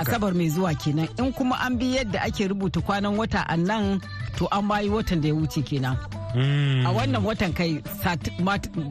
Asabar 0.00 0.34
mai 0.34 0.48
zuwa 0.48 0.74
kenan. 0.74 1.08
In 1.18 1.32
kuma 1.32 1.56
an 1.60 1.76
bi 1.78 1.96
yadda 1.96 2.22
ake 2.22 2.48
rubuta 2.48 2.80
kwanan 2.80 3.16
wata 3.18 3.44
a 3.48 3.56
nan 3.56 4.00
to 4.36 4.46
an 4.52 4.68
bayi 4.68 4.88
watan 4.90 5.20
da 5.20 5.28
ya 5.28 5.34
wuce 5.34 5.62
kenan. 5.62 5.96
Hmm. 6.32 6.86
a 6.86 6.90
wannan 6.96 7.22
watan 7.26 7.52
kai 7.58 7.72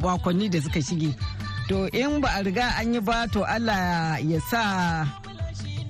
makonni 0.03 0.49
da 0.53 0.59
suka 0.61 0.79
shige. 0.81 1.11
To 1.69 1.87
in 1.93 2.21
ba 2.21 2.29
a 2.37 2.43
riga 2.43 2.67
an 2.79 2.93
yi 2.93 2.99
ba 2.99 3.27
to 3.33 3.41
allah 3.43 4.17
ya 4.21 4.39
sa 4.49 4.61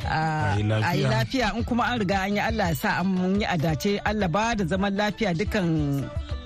a 0.08 0.58
yi 0.58 1.04
lafiya. 1.04 1.56
in 1.58 1.64
kuma 1.64 1.84
an 1.92 2.00
riga 2.00 2.18
an 2.26 2.36
yi 2.36 2.40
allah 2.40 2.68
ya 2.70 2.76
sa 2.76 2.90
an 3.02 3.40
yi 3.42 3.46
adace. 3.46 4.00
Allah 4.06 4.28
ba 4.30 4.56
da 4.56 4.64
zaman 4.66 4.94
lafiya 4.96 5.34
dukan 5.36 5.68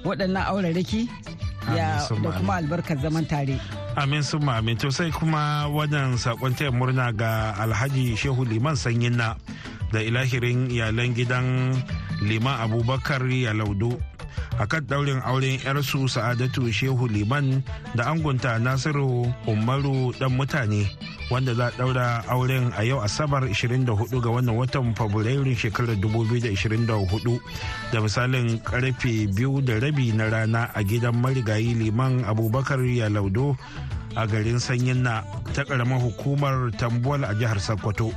waɗannan 0.05 0.43
auraraki 0.49 1.01
ya 1.77 2.01
da 2.23 2.29
kuma 2.37 2.53
albarkar 2.61 2.97
zaman 3.01 3.25
tare. 3.25 3.57
Amin 3.95 4.23
sun 4.27 4.43
amin. 4.51 4.75
To 4.83 4.91
sai 4.91 5.07
kuma 5.07 5.71
wannan 5.71 6.19
saƙon 6.19 6.51
taya 6.51 6.67
murna 6.71 7.15
ga 7.15 7.55
Alhaji 7.55 8.11
Shehu 8.19 8.43
Liman 8.43 8.75
Sanyin 8.75 9.15
na 9.15 9.39
da 9.95 10.03
ilahirin 10.03 10.67
iyalan 10.67 11.15
gidan 11.15 11.71
Liman 12.19 12.59
Abubakar 12.59 13.23
Yalaudo. 13.23 13.95
Akan 14.59 14.81
daurin 14.87 15.19
auren 15.27 15.59
yarsu 15.59 16.07
Sa'adatu 16.07 16.71
Shehu 16.71 17.07
Liman 17.11 17.59
da 17.95 18.11
angunta 18.11 18.55
Nasiru 18.59 19.27
Umaru 19.47 20.15
dan 20.15 20.31
mutane 20.39 20.87
wanda 21.31 21.51
za 21.53 21.67
a 21.67 21.75
daura 21.75 22.23
auren 22.31 22.71
a 22.77 22.83
yau 22.87 23.03
Asabar 23.03 23.43
24 23.47 23.85
ga 24.21 24.29
wannan 24.31 24.55
watan 24.55 24.95
Fabrairun 24.95 25.51
shekarar 25.55 25.99
2024 25.99 26.87
da 27.91 27.97
misalin 27.99 28.59
ƙarfe 28.63 29.27
biyu 29.35 29.59
da 29.61 29.79
rabi 29.79 30.11
na 30.15 30.29
rana 30.31 30.71
a 30.73 30.81
gidan 30.83 31.19
marigayi 31.19 31.75
Liman 31.75 32.23
Abubakar 32.23 32.79
Yalaudo 32.79 33.57
a 34.15 34.23
garin 34.27 34.59
sanyin 34.63 35.03
na 35.03 35.27
ta 35.53 35.67
karamar 35.67 35.99
hukumar 35.99 36.71
tambuwal 36.79 37.27
a 37.27 37.35
jihar 37.35 37.59
sokoto. 37.59 38.15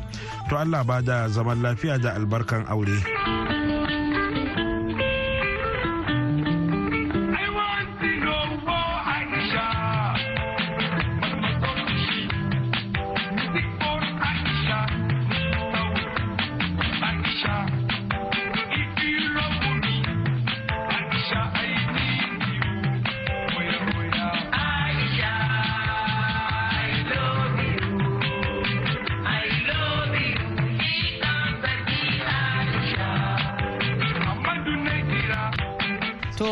To 0.48 0.54
allah 0.56 0.87
ba 0.87 1.02
da 1.02 1.26
zaman 1.28 1.58
lafiya 1.62 1.98
da 1.98 2.14
albarkan 2.14 2.64
aure. 2.70 3.67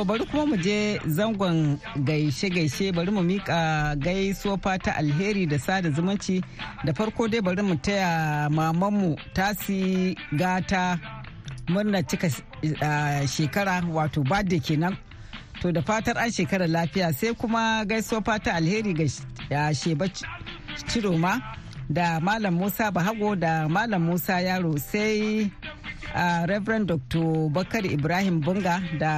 Bari 0.07 0.25
kuma 0.27 0.47
mu 0.47 0.57
je 0.57 1.01
zangon 1.07 1.79
gaishe-gaishe. 1.97 2.93
Bari 2.93 3.11
mu 3.11 3.23
mika 3.23 3.95
gaisuwa 3.99 4.59
fata 4.59 4.97
alheri 4.97 5.47
da 5.47 5.59
sada 5.59 5.91
zumunci. 5.91 6.43
Da 6.85 6.93
farko 6.95 7.29
dai 7.29 7.41
bari 7.41 7.63
mu 7.63 7.75
taya 7.77 8.49
mamanmu 8.51 9.17
tasi 9.35 10.15
gata 10.33 10.99
murna 11.69 12.03
cika 12.03 12.29
shekara 13.27 13.83
wato 13.93 14.23
birthday 14.23 14.61
kenan. 14.61 14.97
To 15.61 15.73
da 15.73 15.81
fatar 15.83 16.17
an 16.19 16.31
shekara 16.31 16.67
lafiya 16.67 17.13
sai 17.13 17.35
kuma 17.35 17.85
gaisuwa 17.85 18.23
fata 18.25 18.55
alheri 18.55 18.93
ga 19.51 19.75
sheba 19.75 20.07
ciroma 20.89 21.41
da 21.89 22.21
malam 22.21 22.55
musa 22.55 22.91
bahago 22.91 23.35
da 23.37 23.69
malam 23.69 24.03
musa 24.07 24.41
yaro. 24.41 24.79
Sai 24.79 25.51
uh, 26.17 26.47
reverend 26.49 26.89
dr. 26.89 27.49
Bakar 27.53 27.85
ibrahim 27.87 28.41
bunga 28.41 28.81
da 28.99 29.13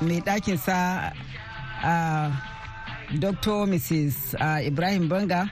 mai 0.00 0.20
ɗakinsa 0.22 1.10
uh, 1.84 2.28
dr. 3.18 3.66
Mrs 3.66 4.34
uh, 4.40 4.60
ibrahim 4.66 5.08
bunga. 5.08 5.50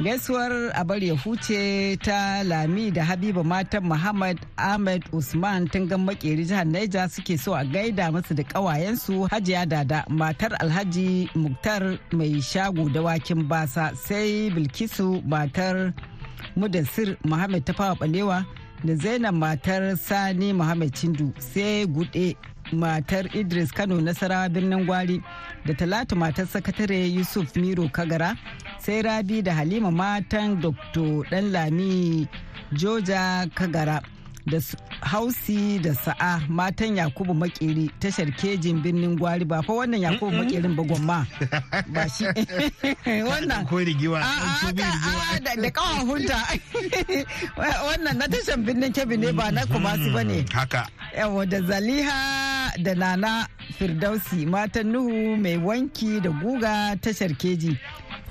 Gaisuwar 0.00 0.72
abar 0.74 1.04
ya 1.04 1.14
huce 1.14 1.96
ta 2.02 2.42
lami 2.42 2.90
da 2.90 3.04
habiba 3.04 3.44
matan 3.44 3.84
muhammad 3.84 4.38
ahmed 4.56 5.02
usman 5.12 5.68
tungan 5.68 6.00
makeri 6.04 6.44
jihar 6.44 6.66
naija 6.66 7.08
suke 7.08 7.38
so 7.38 7.54
a 7.54 7.64
gaida 7.64 8.10
masu 8.10 8.34
da 8.34 8.42
kawayensu 8.42 9.28
hajiya 9.30 9.66
dada 9.68 10.04
matar 10.08 10.50
alhaji 10.60 11.30
muktar 11.36 11.98
mai 12.12 12.40
shago 12.42 12.88
da 12.88 13.02
wakin 13.02 13.44
basa 13.48 13.94
sai 13.94 14.50
bilkisu 14.50 15.22
matar 15.28 15.92
mudassir 16.56 17.16
muhammad 17.24 17.64
tafawa 17.64 17.94
balewa 17.94 18.44
da 18.84 18.94
zainab 18.94 19.34
matar 19.34 19.96
sani 19.96 20.52
muhammad 20.52 20.92
chindu 20.94 21.32
sai 21.38 21.86
gude 21.86 22.36
matar 22.72 23.24
idris 23.36 23.70
kano 23.72 24.00
nasarawa 24.00 24.48
birnin 24.48 24.84
gwari 24.86 25.22
da 25.66 25.74
talatu 25.74 26.16
matar 26.16 26.46
sakatare 26.46 26.98
yusuf 27.16 27.56
miro 27.56 27.88
kagara 27.88 28.36
sai 28.78 29.02
rabi 29.02 29.42
da 29.42 29.52
halima 29.54 29.90
matan 29.90 30.60
dr 30.60 31.24
danlami 31.30 32.28
joja 32.72 33.46
kagara. 33.54 34.02
Da 34.46 34.58
hausi 35.00 35.78
da 35.78 35.94
sa'a 35.94 36.40
matan 36.48 36.96
yakubu 36.96 37.34
makeri 37.34 37.90
tashar 38.00 38.30
kejin 38.36 38.82
birnin 38.82 39.16
gwari. 39.18 39.44
Ba 39.44 39.62
fa 39.62 39.72
wannan 39.72 40.00
yakubu 40.00 40.32
makerin 40.36 40.76
ba 40.76 40.82
gwamma. 40.82 41.26
Ba 41.92 42.08
shi. 42.08 42.24
Wannan. 43.28 43.64
Da 45.62 45.70
kawan 45.70 46.06
hunta 46.06 46.38
wannan 47.86 48.16
na 48.18 48.26
tashar 48.28 48.56
birnin 48.58 48.92
kebi 48.92 49.16
ne 49.16 49.32
ba 49.32 49.50
na 49.52 49.64
kumasi 49.66 50.10
ba 50.12 50.24
ne. 50.24 50.44
Haka. 50.52 50.88
Yawa 51.16 51.46
da 51.46 51.60
zaliha 51.60 52.72
da 52.82 52.94
nana 52.94 53.48
firdausi 53.78 54.46
matan 54.46 54.86
nuhu 54.92 55.36
mai 55.36 55.56
wanki 55.56 56.20
da 56.20 56.30
guga 56.30 56.96
tashar 57.00 57.32
keji. 57.40 57.78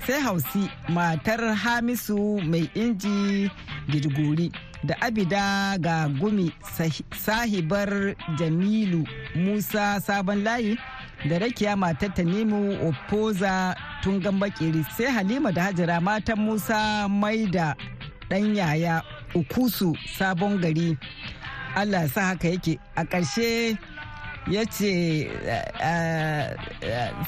Sai 0.06 0.20
hausi 0.20 0.70
matar 0.88 1.40
hamisu 1.54 2.40
mai 2.44 2.70
inji 2.74 3.50
girguri 3.90 4.52
da 4.86 4.94
abida 5.00 5.76
ga 5.80 6.08
gumi 6.08 6.52
sahibar 7.12 8.14
jamilu 8.38 9.04
musa 9.34 10.00
sabon 10.00 10.44
layi. 10.44 10.78
Da 11.28 11.38
rakiya 11.38 11.76
matar 11.76 12.12
tanimu 12.14 12.76
opoza 12.88 13.74
tungan 14.02 14.36
bakeri 14.40 14.84
sai 14.96 15.06
halima 15.08 15.52
da 15.52 15.62
hajara 15.72 16.00
matan 16.00 16.38
musa 16.38 17.08
mai 17.08 17.46
da 17.46 17.74
ɗan 18.30 18.56
yaya 18.56 19.02
ukusu 19.34 19.94
sabon 20.18 20.60
gari. 20.60 20.98
Allah 21.76 22.06
sa 22.08 22.20
haka 22.34 22.48
yake. 22.48 22.78
A 22.96 23.04
ƙarshe 23.04 23.78
ya 24.50 24.64
ce 24.66 25.30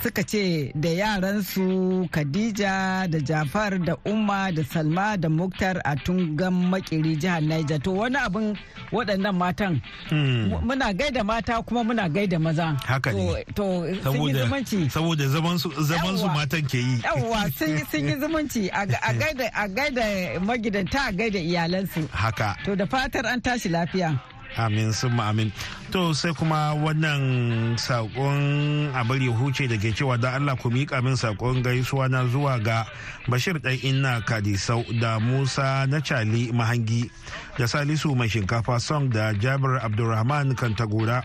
suka 0.02 0.22
ce 0.22 0.72
da 0.74 0.88
yaransu 0.88 2.08
khadija 2.10 3.06
da 3.08 3.18
jafar 3.20 3.78
da 3.78 3.96
umma 4.04 4.52
da 4.52 4.62
salma 4.64 5.16
da 5.16 5.28
muktar 5.28 5.80
a 5.84 5.94
tungan 5.96 6.52
makiri 6.70 7.16
jihar 7.16 7.40
niger. 7.42 7.78
To 7.78 7.90
wani 7.92 8.16
abin 8.16 8.56
waɗannan 8.92 9.34
matan 9.34 9.80
hmm. 10.08 10.50
muna 10.66 10.92
gaida 10.92 11.24
mata 11.24 11.62
kuma 11.62 11.84
muna 11.84 12.08
gaida 12.08 12.38
maza. 12.38 12.76
Haka 12.86 13.12
ne. 13.12 13.44
To 13.54 13.64
sun 14.02 14.22
yi 14.22 14.32
zumunci. 14.34 14.90
saboda 14.90 15.28
zaman 15.28 15.58
su 15.58 16.26
matan 16.28 16.62
ke 16.68 16.78
yi. 16.78 17.00
Yawwa 17.02 17.50
sun 17.56 18.08
yi 18.08 18.14
zumunci. 18.20 18.68
A 18.72 18.86
gaida 18.86 20.40
magidanta 20.40 21.08
a 21.08 21.12
gaida 21.12 21.38
iyalansu. 21.38 22.08
Haka. 22.12 22.56
To 22.64 22.76
da 22.76 22.84
fatar 22.86 23.24
an 23.26 23.40
tashi 23.40 23.68
lafiya. 23.68 24.20
Amin 24.56 24.92
sun 24.92 25.18
amin. 25.20 25.52
To 25.92 26.12
sai 26.12 26.32
kuma 26.34 26.74
wannan 26.74 27.76
saƙon 27.78 28.90
ya 28.92 29.32
huce 29.32 29.68
da 29.68 29.76
ke 29.78 29.92
cewa 29.94 30.18
da 30.20 30.34
allah 30.36 30.56
ku 30.56 30.70
miƙa 30.70 31.02
min 31.02 31.14
saƙon 31.16 31.62
gaisuwa 31.62 32.10
na 32.10 32.24
zuwa 32.26 32.58
ga 32.62 32.84
bashir 33.28 33.58
ɗan 33.60 33.78
inna 33.84 34.20
kadisau 34.26 34.84
da 35.00 35.18
musa 35.18 35.86
na 35.88 36.00
cali 36.00 36.50
mahangi 36.52 37.10
da 37.58 37.64
salisu 37.66 38.16
mai 38.16 38.28
shinkafa 38.28 38.80
song 38.80 39.08
da 39.10 39.32
jabir 39.34 39.78
abdulrahman 39.82 40.54
kantagora 40.54 41.22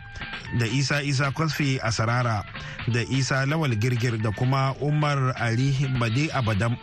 da 0.59 0.65
isa 0.65 1.01
isa 1.03 1.31
kwasfi 1.31 1.79
a 1.81 1.91
sarara 1.91 2.43
da 2.91 3.01
isa 3.09 3.45
lawal 3.45 3.73
girgir 3.75 4.17
da 4.21 4.31
kuma 4.31 4.73
umar 4.81 5.33
ali 5.39 5.71
bade 5.99 6.29
abadam. 6.33 6.77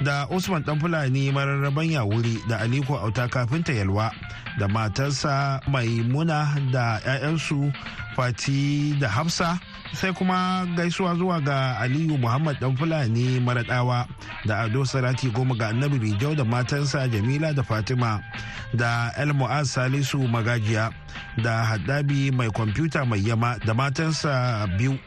Da 0.00 0.26
usman 0.30 0.62
dan 0.64 0.80
fulani 0.80 1.30
mararraban 1.32 1.92
wuri 2.08 2.38
da 2.48 2.58
aliko 2.60 2.96
auta 2.98 3.28
kafinta 3.28 3.72
yalwa 3.72 4.10
da 4.58 4.68
matarsa 4.68 5.60
maimuna 5.68 6.56
da 6.72 7.00
'ya'yansu 7.04 7.72
fati 8.16 8.94
da 9.00 9.08
hafsa 9.08 9.58
sai 9.92 10.12
kuma 10.12 10.66
gaisuwa 10.76 11.14
zuwa 11.14 11.40
ga 11.40 11.78
aliyu 11.78 12.18
muhammad 12.18 12.60
dan 12.60 12.76
fulani 12.76 13.40
maradawa 13.40 14.06
da 14.44 14.60
ado 14.60 14.84
sarati 14.84 15.28
goma 15.30 15.54
ga 15.54 15.68
annabi 15.68 15.98
rijau 15.98 16.34
da 16.34 16.44
matansa 16.44 17.08
jamila 17.08 17.52
da 17.52 17.62
fatima 17.62 18.20
da 18.74 19.12
el 19.16 19.32
mu'az 19.32 19.70
salisu 19.76 20.18
magajiya 20.28 20.90
da 21.44 21.64
haddabi 21.64 22.30
mai 22.30 22.50
kwamfuta 22.50 23.04
mai 23.04 23.20
yama 23.28 23.58
da 23.66 23.74
matansa 23.74 24.66
biyu. 24.78 24.98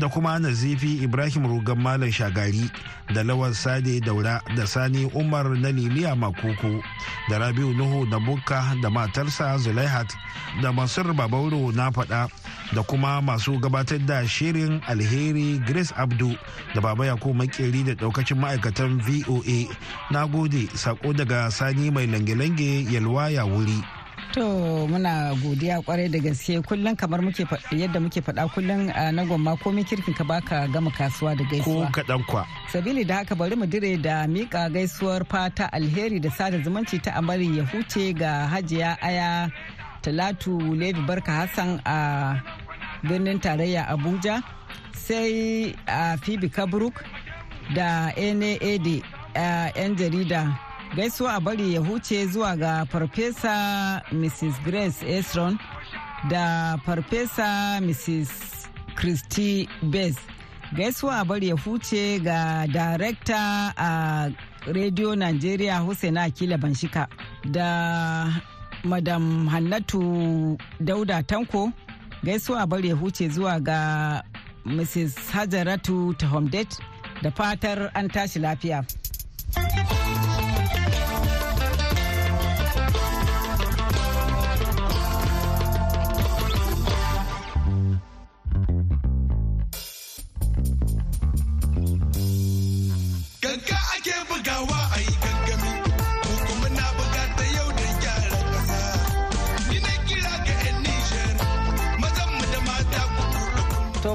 Da 0.00 0.08
kuma 0.08 0.38
nazifi 0.38 1.02
ibrahim 1.04 1.46
rugan 1.46 1.78
malam 1.78 2.10
shagari 2.12 2.70
da 3.14 3.22
lawal 3.22 3.54
sade 3.54 4.00
daura 4.00 4.40
da 4.56 4.66
sani 4.66 5.04
umar 5.14 5.48
na 5.58 5.68
liliya 5.72 6.16
makuku 6.16 6.82
da 7.30 7.38
rabiu 7.38 7.72
nuhu 7.74 8.06
da 8.10 8.18
bukka 8.18 8.74
da 8.82 8.90
matarsa 8.90 9.58
zulaihat 9.58 10.12
da 10.62 10.72
masur 10.72 11.14
babauro 11.14 11.72
na 11.72 11.90
faɗa 11.90 12.28
da 12.74 12.82
kuma 12.82 13.20
masu 13.22 13.58
gabatar 13.58 13.98
da 14.06 14.26
shirin 14.28 14.80
alheri 14.86 15.58
grace 15.66 15.92
abdu 15.96 16.36
da 16.74 16.80
baba 16.80 17.06
yakubu 17.06 17.34
makeri 17.34 17.82
da 17.84 17.94
daukacin 17.94 18.38
ma'aikatan 18.38 18.98
voa 19.00 19.58
na 20.10 20.26
gode 20.26 20.68
sako 20.74 21.12
daga 21.12 21.50
sani 21.50 21.90
mai 21.90 22.06
lange-lange 22.06 22.84
yalwa 22.92 23.30
ya 23.30 23.44
wuri 23.44 23.80
To 24.36 24.86
muna 24.86 25.32
godiya 25.40 25.80
ƙwarai 25.80 26.10
da 26.12 26.18
gaske 26.18 26.60
kullum 26.60 26.94
kamar 26.94 27.22
muke 27.22 27.48
yadda 27.72 28.00
muke 28.00 28.20
faɗa 28.20 28.52
kullum 28.52 28.86
na 29.14 29.24
gwamma 29.24 29.56
komai 29.56 29.82
kirkin 29.88 30.12
ka 30.14 30.24
baka 30.24 30.68
gama 30.68 30.90
kasuwa 30.90 31.34
da 31.34 31.44
gaisuwa. 31.44 31.86
Ko 31.88 32.00
kaɗan 32.02 32.26
kwa. 32.26 32.44
Sabili 32.68 33.06
da 33.06 33.14
haka 33.24 33.34
bari 33.34 33.56
mu 33.56 33.64
dire 33.66 33.96
da 33.96 34.26
mika 34.26 34.68
gaisuwar 34.68 35.24
fata 35.24 35.70
alheri 35.72 36.20
da 36.20 36.28
sada 36.28 36.58
zumunci 36.60 37.00
ta 37.02 37.12
amari 37.16 37.56
ya 37.56 37.64
huce 37.64 38.12
ga 38.12 38.46
hajiya 38.52 38.98
aya 39.00 39.48
talatu 40.02 40.60
levi 40.76 41.00
barka 41.06 41.32
hassan 41.32 41.80
a 41.86 42.36
birnin 43.08 43.40
tarayya 43.40 43.88
abuja 43.88 44.42
sai 44.92 45.72
a 45.86 46.18
phoebe 46.20 46.48
kabruk 46.52 47.00
da 47.74 48.12
NAAD 48.16 49.00
'yan 49.74 49.96
jarida 49.96 50.65
gaisuwa 50.94 51.34
a 51.34 51.40
bari 51.40 51.74
ya 51.74 51.80
huce 51.80 52.26
zuwa 52.26 52.56
ga 52.56 52.86
farfesa 52.86 54.02
mrs 54.12 54.60
grace 54.64 55.16
esron 55.18 55.58
da 56.28 56.78
farfesa 56.86 57.80
mrs 57.80 58.28
christy 58.94 59.68
bess 59.82 60.16
gaisuwa 60.72 61.18
a 61.18 61.24
bari 61.24 61.48
ya 61.48 61.54
huce 61.54 62.18
ga 62.20 62.66
darekta 62.66 63.72
a 63.76 64.30
radio 64.72 65.16
nigeria 65.16 65.78
hussaina 65.78 66.22
akila 66.22 66.58
banshika 66.58 67.08
da 67.50 68.32
madam 68.84 69.48
hannatu 69.48 70.58
dauda 70.80 71.22
tanko 71.22 71.72
gaisuwa 72.22 72.60
a 72.62 72.66
bari 72.66 72.88
ya 72.88 72.94
huce 72.94 73.28
zuwa 73.28 73.60
ga 73.60 74.22
mrs 74.64 75.30
hajaratu 75.32 76.14
tahomdet 76.14 76.78
da 77.22 77.30
fatar 77.30 77.90
an 77.94 78.08
tashi 78.08 78.38
lafiya. 78.38 78.84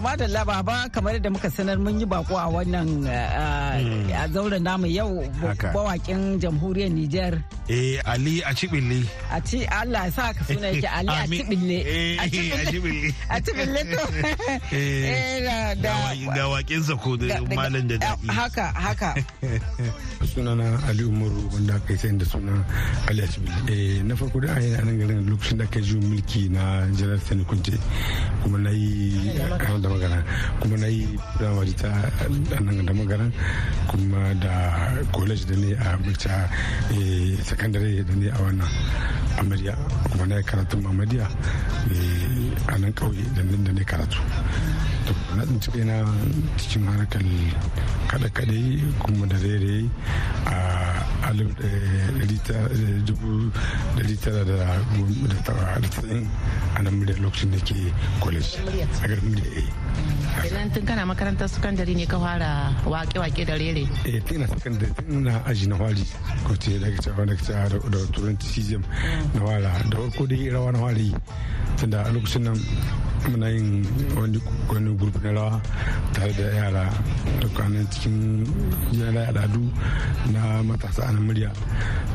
Madalla 0.01 0.41
baba 0.45 0.89
kamar 0.89 1.19
da 1.21 1.29
muka 1.29 1.49
sanar 1.49 1.77
mun 1.77 1.99
yi 1.99 2.05
bako 2.05 2.33
a 2.37 2.49
wannan 2.49 3.05
Hmm. 3.71 4.09
a 4.11 4.27
zauren 4.33 4.63
namu 4.63 4.87
yau 4.89 5.23
bawakin 5.73 6.39
jamhuriyar 6.41 6.89
Nijar. 6.91 7.33
Eh 7.69 8.01
ali 8.05 8.41
a 8.43 8.51
cibili 8.53 9.05
A 9.31 9.39
ci 9.39 9.63
Allah 9.69 10.05
ya 10.07 10.11
sa 10.11 10.33
ka 10.33 10.43
suna 10.43 10.67
yake 10.75 10.87
Ali 10.97 11.07
a 11.07 11.23
Amin. 11.23 11.39
cibille. 11.39 11.77
Eh, 11.87 12.17
a 12.19 12.25
cibille. 12.27 13.13
A 13.29 13.37
cibille 13.39 13.81
to. 13.91 14.01
Eh, 14.75 15.07
Eh, 15.07 15.39
da- 15.45 15.75
da- 15.75 16.15
ga 16.35 16.43
wakinsa 16.51 16.95
ko 16.99 17.15
da 17.15 17.27
da- 17.39 17.55
malam 17.55 17.87
da 17.87 17.95
daɗi 17.95 18.27
Haka 18.27 18.65
haka. 18.75 19.11
sunana 20.31 20.79
ali 20.87 21.03
umaru 21.03 21.49
wanda 21.53 21.75
aka 21.75 21.91
yi 21.93 21.97
sayin 21.99 22.17
da 22.17 22.25
suna 22.25 22.63
ali 23.09 23.21
asibili 23.23 23.51
eh 23.67 23.99
na 24.03 24.15
farko 24.15 24.39
da 24.39 24.53
ayi 24.55 24.75
a 24.79 24.81
nan 24.85 24.95
garin 24.99 25.25
lokacin 25.27 25.57
da 25.59 25.65
aka 25.65 25.79
yi 25.79 25.85
juyin 25.85 26.07
mulki 26.07 26.47
na 26.49 26.87
janar 26.95 27.19
sani 27.19 27.43
kunce 27.43 27.73
kuma 28.43 28.57
na 28.57 28.69
yi 28.69 29.17
a 29.41 29.75
da 29.81 29.89
magana 29.89 30.23
kuma 30.61 30.77
na 30.77 30.87
yi 30.87 31.03
firamare 31.35 31.73
ta 31.75 31.89
a 32.55 32.59
nan 32.63 32.85
da 32.85 32.93
magana 32.93 33.27
kuma 33.91 34.31
da 34.39 34.53
college 35.11 35.43
da 35.49 35.55
ne 35.57 35.73
a 35.75 35.97
multa 35.99 36.47
secondary 37.51 37.99
da 38.07 38.13
ne 38.15 38.27
a 38.31 38.39
wannan 38.43 38.67
amadiya 39.39 39.75
kuma 40.09 40.25
na 40.25 40.35
yi 40.39 40.43
karatun 40.43 40.79
a 42.71 42.77
nan 42.79 42.93
kauye 42.93 43.23
da 43.35 43.43
ne 43.71 43.83
karatu. 43.83 44.17
To 45.13 45.35
na 45.35 45.43
tsinci 45.45 45.69
kaina 45.71 45.97
cikin 46.57 46.85
harkar 46.87 47.21
kada-kade 48.07 48.59
kuma 49.03 49.25
da 49.27 49.37
rere 49.43 49.89
a 50.47 50.57
alif 51.29 51.49
dari 53.97 54.15
tara 54.17 54.43
da 54.43 55.87
tsayin 55.89 56.27
a 56.75 56.81
nan 56.81 56.93
muryar 56.99 57.19
lokacin 57.23 57.51
da 57.51 57.59
ke 57.59 57.75
college. 58.23 58.57
A 59.03 59.07
garin 59.07 59.25
muryar 59.31 59.67
a 60.39 60.47
Idan 60.47 60.73
tun 60.73 60.85
kana 60.85 61.03
makarantar 61.05 61.47
sakandare 61.47 61.95
ne 61.95 62.05
ka 62.05 62.19
fara 62.19 62.71
wake-wake 62.85 63.45
da 63.45 63.55
rere. 63.55 63.85
eh 64.05 64.19
tun 64.25 64.37
ina 64.41 64.47
sakandare 64.47 64.93
tun 64.95 65.11
ina 65.21 65.43
aji 65.45 65.67
na 65.67 65.75
hwari 65.75 66.05
ko 66.47 66.55
ce 66.55 66.79
da 66.79 66.87
ke 66.87 66.99
cewa 67.03 67.25
da 67.27 67.33
ke 67.35 67.43
cewa 67.43 67.67
da 67.69 67.99
turanci 68.15 68.47
cesium 68.53 68.83
na 69.35 69.41
wala 69.43 69.71
da 69.89 69.97
farko 69.97 70.25
dai 70.27 70.49
rawa 70.49 70.71
na 70.71 70.79
hwari 70.79 71.11
tunda 71.77 72.03
a 72.07 72.11
lokacin 72.11 72.43
nan 72.47 72.57
muna 73.29 73.49
yin 73.49 73.85
wani 74.17 74.39
gurbi 74.97 75.19
na 75.23 75.31
rawa 75.31 75.61
tare 76.13 76.33
da 76.33 76.43
yara 76.55 76.89
dukkanin 77.41 77.85
cikin 77.91 78.45
yana 78.97 79.27
al'adu 79.29 79.61
na 80.33 80.63
matasa 80.63 81.03
a 81.07 81.11
nan 81.11 81.23
murya. 81.27 81.51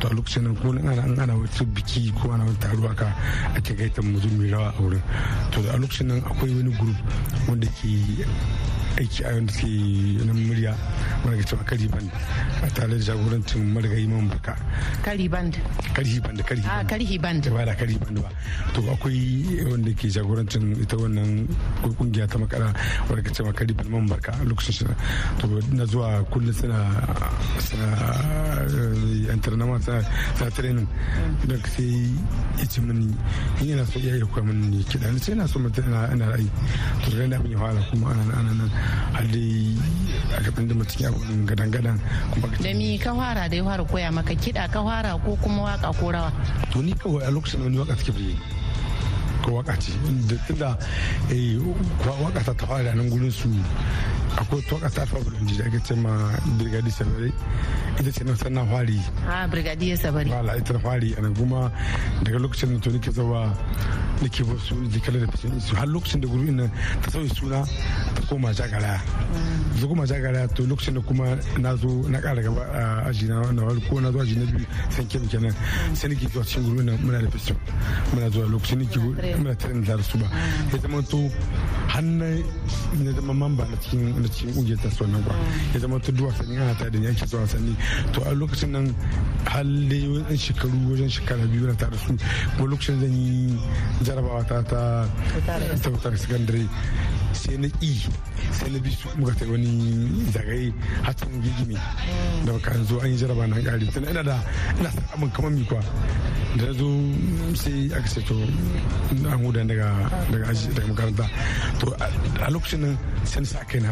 To 0.01 0.09
a 0.09 0.11
lokacin 0.11 0.42
nan 0.42 0.57
ko 0.57 0.71
ana 0.75 1.03
an 1.03 1.19
ana 1.19 1.35
wata 1.38 1.64
biki 1.64 2.11
ko 2.19 2.31
ana 2.33 2.45
wata 2.45 2.69
taruwa 2.69 2.95
ka 2.97 3.07
ake 3.57 3.75
gaita 3.79 4.03
mu 4.03 4.19
zo 4.19 4.29
mu 4.29 4.51
rawa 4.51 4.75
a 4.75 4.81
wurin. 4.83 5.03
To 5.53 5.62
da 5.62 5.75
a 5.75 5.79
lokacin 5.79 6.07
nan 6.11 6.21
akwai 6.27 6.51
wani 6.51 6.73
group 6.75 6.97
wanda 7.49 7.66
ke 7.79 7.87
aiki 8.97 9.25
a 9.25 9.33
yanda 9.37 9.53
ke 9.53 9.69
nan 10.25 10.37
murya 10.49 10.73
ke 11.25 11.45
cewa 11.45 11.65
kari 11.69 11.87
band 11.89 12.11
a 12.63 12.69
tare 12.73 12.89
da 12.89 12.97
jagorancin 12.97 13.63
marigayi 13.75 14.09
man 14.09 14.29
baka. 14.29 14.57
Kari 15.05 15.29
band. 15.29 15.55
kari 15.95 16.19
band 16.21 16.41
kari 16.47 16.63
Ah, 16.65 16.83
band. 17.21 17.43
ba 17.53 17.65
da 17.65 17.75
kari 17.75 17.97
band 17.99 18.19
ba. 18.23 18.31
To 18.75 18.81
akwai 18.89 19.65
wanda 19.69 19.93
ke 19.93 20.09
jagorancin 20.09 20.73
ita 20.81 20.97
wannan 20.97 21.49
ƙungiya 21.83 22.27
ta 22.29 22.39
makara 22.39 22.73
wanda 23.09 23.23
ke 23.23 23.31
cewa 23.37 23.53
kari 23.53 23.73
band 23.75 23.91
man 23.91 24.07
baka 24.09 24.33
lokacin 24.45 24.73
shi. 24.73 24.85
To 25.41 25.47
na 25.77 25.85
zuwa 25.85 26.25
kullum 26.33 26.53
suna 26.55 26.81
suna 27.61 27.89
antrenama 29.33 29.77
suna 29.83 30.01
suna 30.37 30.51
training. 30.51 30.89
Don 31.47 31.61
ka 31.61 31.69
sai 31.69 32.17
ice 32.63 32.79
mini 32.81 33.13
in 33.61 33.67
yana 33.77 33.85
so 33.87 33.99
iya 34.01 34.25
koya 34.27 34.45
mini 34.47 34.83
kiɗa 34.85 35.13
ni 35.13 35.19
sai 35.19 35.35
na 35.35 35.47
so 35.47 35.59
mutum 35.59 35.85
ina 35.87 36.09
ra'ayi 36.33 36.49
to 37.05 37.11
da 37.17 37.27
na 37.27 37.37
abin 37.37 37.53
ya 37.53 37.59
fara 37.59 37.81
kuma 37.91 38.09
ana 38.11 38.35
ana 38.39 38.53
nan 38.55 38.71
har 39.12 39.25
dai 39.33 39.75
a 40.37 40.40
gaban 40.42 40.68
da 40.68 40.75
mutum 40.75 41.01
ya 41.01 41.09
abin 41.09 41.46
gadan-gadan 41.46 41.99
kuma 42.33 42.49
Da 42.61 42.72
mi 42.75 42.99
ka 42.99 43.14
fara 43.14 43.49
da 43.49 43.57
ya 43.57 43.64
fara 43.64 43.85
koya 43.85 44.12
maka 44.12 44.35
kiɗa 44.35 44.70
ka 44.70 44.81
fara 44.85 45.18
ko 45.25 45.37
kuma 45.42 45.62
waƙa 45.77 45.90
ko 45.99 46.07
rawa. 46.12 46.31
to 46.72 46.83
ni 46.83 46.92
kawai 46.92 47.22
a 47.27 47.31
lokacin 47.31 47.62
wani 47.62 47.79
waƙa 47.79 47.96
take 47.96 48.12
fiye 48.12 48.37
ko 49.42 49.62
waƙa 49.62 49.75
ce 49.79 49.92
da 50.29 50.37
tunda 50.46 50.70
eh 51.31 51.59
waƙa 52.03 52.44
ta 52.44 52.53
ta 52.55 52.66
fara 52.66 52.94
nan 52.94 53.09
gurin 53.11 53.31
su 53.33 53.49
akwai 54.35 54.62
ta 54.67 54.75
waƙa 54.77 54.91
ta 54.95 55.05
fara 55.07 55.23
da 55.25 55.65
ake 55.65 55.81
ce 55.85 55.95
ma 55.95 56.11
brigadi 56.59 56.91
sabare 56.91 57.33
ita 58.01 58.11
ce 58.12 58.25
nan 58.25 58.37
sannan 58.37 58.69
fari. 58.69 59.01
Ah, 59.27 59.47
Brigadier 59.49 59.97
Sabari. 59.97 60.29
wala 60.31 60.57
ita 60.57 60.73
na 60.73 60.79
fari 60.79 61.15
a 61.17 61.21
nan 61.21 61.35
kuma 61.35 61.73
daga 62.23 62.39
lokacin 62.39 62.75
da 62.75 62.79
to 62.81 62.91
nake 62.91 63.11
zawa 63.11 63.57
nake 64.21 64.45
ba 64.45 64.55
su 64.61 64.75
ji 64.93 65.01
kala 65.01 65.19
da 65.25 65.27
fashin 65.33 65.61
su 65.61 65.75
har 65.77 65.87
lokacin 65.87 66.21
da 66.21 66.29
gurin 66.29 66.57
nan 66.57 66.71
ta 67.03 67.11
sauya 67.11 67.33
suna 67.35 67.65
ta 68.15 68.21
koma 68.29 68.53
jagara 68.53 69.01
ta 69.81 69.87
koma 69.89 70.05
jagara 70.05 70.45
to 70.55 70.62
lokacin 70.69 70.95
da 70.95 71.01
kuma 71.01 71.39
na 71.59 71.75
zo 71.77 71.89
na 72.09 72.21
kara 72.21 72.43
gaba 72.43 72.62
a 72.69 73.09
aji 73.09 73.29
na 73.29 73.41
wani 73.65 73.81
ko 73.89 73.99
na 74.01 74.12
zo 74.12 74.19
aji 74.21 74.37
na 74.37 74.45
biyu 74.45 74.67
san 74.91 75.07
kebe 75.09 75.27
kenan. 75.29 75.55
Sai 75.97 76.09
nake 76.12 76.29
zuwa 76.29 76.45
cikin 76.45 76.65
gurin 76.69 76.85
nan 76.85 76.99
muna 77.01 77.23
da 77.25 77.31
fashin 77.33 77.57
muna 78.12 78.29
zuwa 78.31 78.47
lokacin 78.53 78.79
nake 78.85 78.99
muna 79.41 79.55
tare 79.57 79.81
da 79.81 80.03
su 80.03 80.19
ba. 80.19 80.29
Ya 80.73 80.79
zama 80.85 81.01
to 81.09 81.31
hannun 81.89 82.45
na 83.01 83.11
zama 83.12 83.33
mamba 83.33 83.65
na 83.65 83.77
cikin 83.81 84.16
na 84.21 84.29
cikin 84.29 84.55
ƙungiyar 84.55 84.79
ta 84.83 84.91
sunan 84.91 85.23
kwa 85.25 85.35
ya 85.75 85.81
zama 85.81 85.99
to 86.01 86.13
duwa 86.13 86.33
sani 86.35 86.57
ana 86.57 86.75
tare 86.75 86.91
da 86.91 86.99
ni 86.99 87.07
ake 87.07 87.27
zuwa 87.27 87.43
wasanni 87.43 87.77
to 88.13 88.23
a 88.23 88.35
lokacin 88.35 88.71
nan 88.71 88.95
dai 89.89 90.07
wajen 90.09 90.37
shekaru 90.39 90.77
wajen 90.91 91.09
shekara 91.11 91.47
biyu 91.47 91.67
na 91.67 91.75
tare 91.75 91.97
su 91.97 92.17
kuma 92.57 92.69
lokacin 92.71 93.01
zan 93.01 93.13
yi 93.13 93.59
jarabawa 94.03 94.45
ta 94.47 94.63
ta 94.63 95.07
ta 95.83 95.91
wutar 95.91 96.17
sakandare 96.19 96.67
sai 97.37 97.57
na 97.61 97.68
i 97.81 97.92
sai 98.59 98.68
na 98.72 98.79
bi 98.79 98.90
su 98.90 99.09
muka 99.20 99.35
ta 99.38 99.44
wani 99.51 99.70
zagaye 100.35 100.72
hatin 101.07 101.40
gigime 101.42 101.77
da 102.44 102.53
baka 102.53 102.72
zo 102.88 102.99
an 103.01 103.11
yi 103.11 103.16
jaraba 103.16 103.46
na 103.46 103.57
kare 103.62 103.87
tana 103.92 104.11
ina 104.11 104.22
da 104.22 104.37
ina 104.81 104.90
san 104.90 105.05
abin 105.14 105.31
kamar 105.31 105.51
mi 105.53 105.64
kwa 105.64 105.81
da 106.57 106.64
na 106.66 106.72
zo 106.72 106.88
sai 107.55 107.90
aka 107.92 108.09
ce 108.09 108.20
to 108.25 108.35
an 109.29 109.38
huda 109.44 109.62
daga 109.68 109.88
daga 110.33 110.46
aji 110.51 110.68
daga 110.75 110.88
makaranta. 110.92 111.27
To 111.81 111.87
a 112.44 112.49
lokacin 112.51 112.81
nan 112.81 112.94
sai 113.25 113.40
na 113.40 113.46
sa 113.46 113.59
kaina 113.70 113.90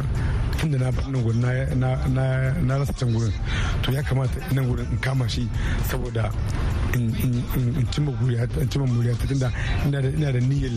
tun 0.58 0.70
da 0.72 0.78
na 0.78 0.90
bar 0.96 1.04
nan 1.12 1.22
gurin 1.24 1.40
na 1.80 1.90
na 2.08 2.24
na 2.66 2.74
rasa 2.80 2.92
can 2.98 3.12
gurin. 3.14 3.32
To 3.82 3.92
ya 3.92 4.02
kamata 4.02 4.38
nan 4.54 4.64
gurin 4.68 4.88
in 4.90 4.98
kama 4.98 5.28
shi 5.28 5.42
saboda 5.88 6.32
in 6.94 7.12
cimma 7.92 8.12
muriya 8.20 8.48
ta 8.48 9.26
tunda 9.28 9.48
ina 9.86 10.00
da 10.02 10.08
ina 10.08 10.32
da 10.32 10.40
niyyar 10.40 10.72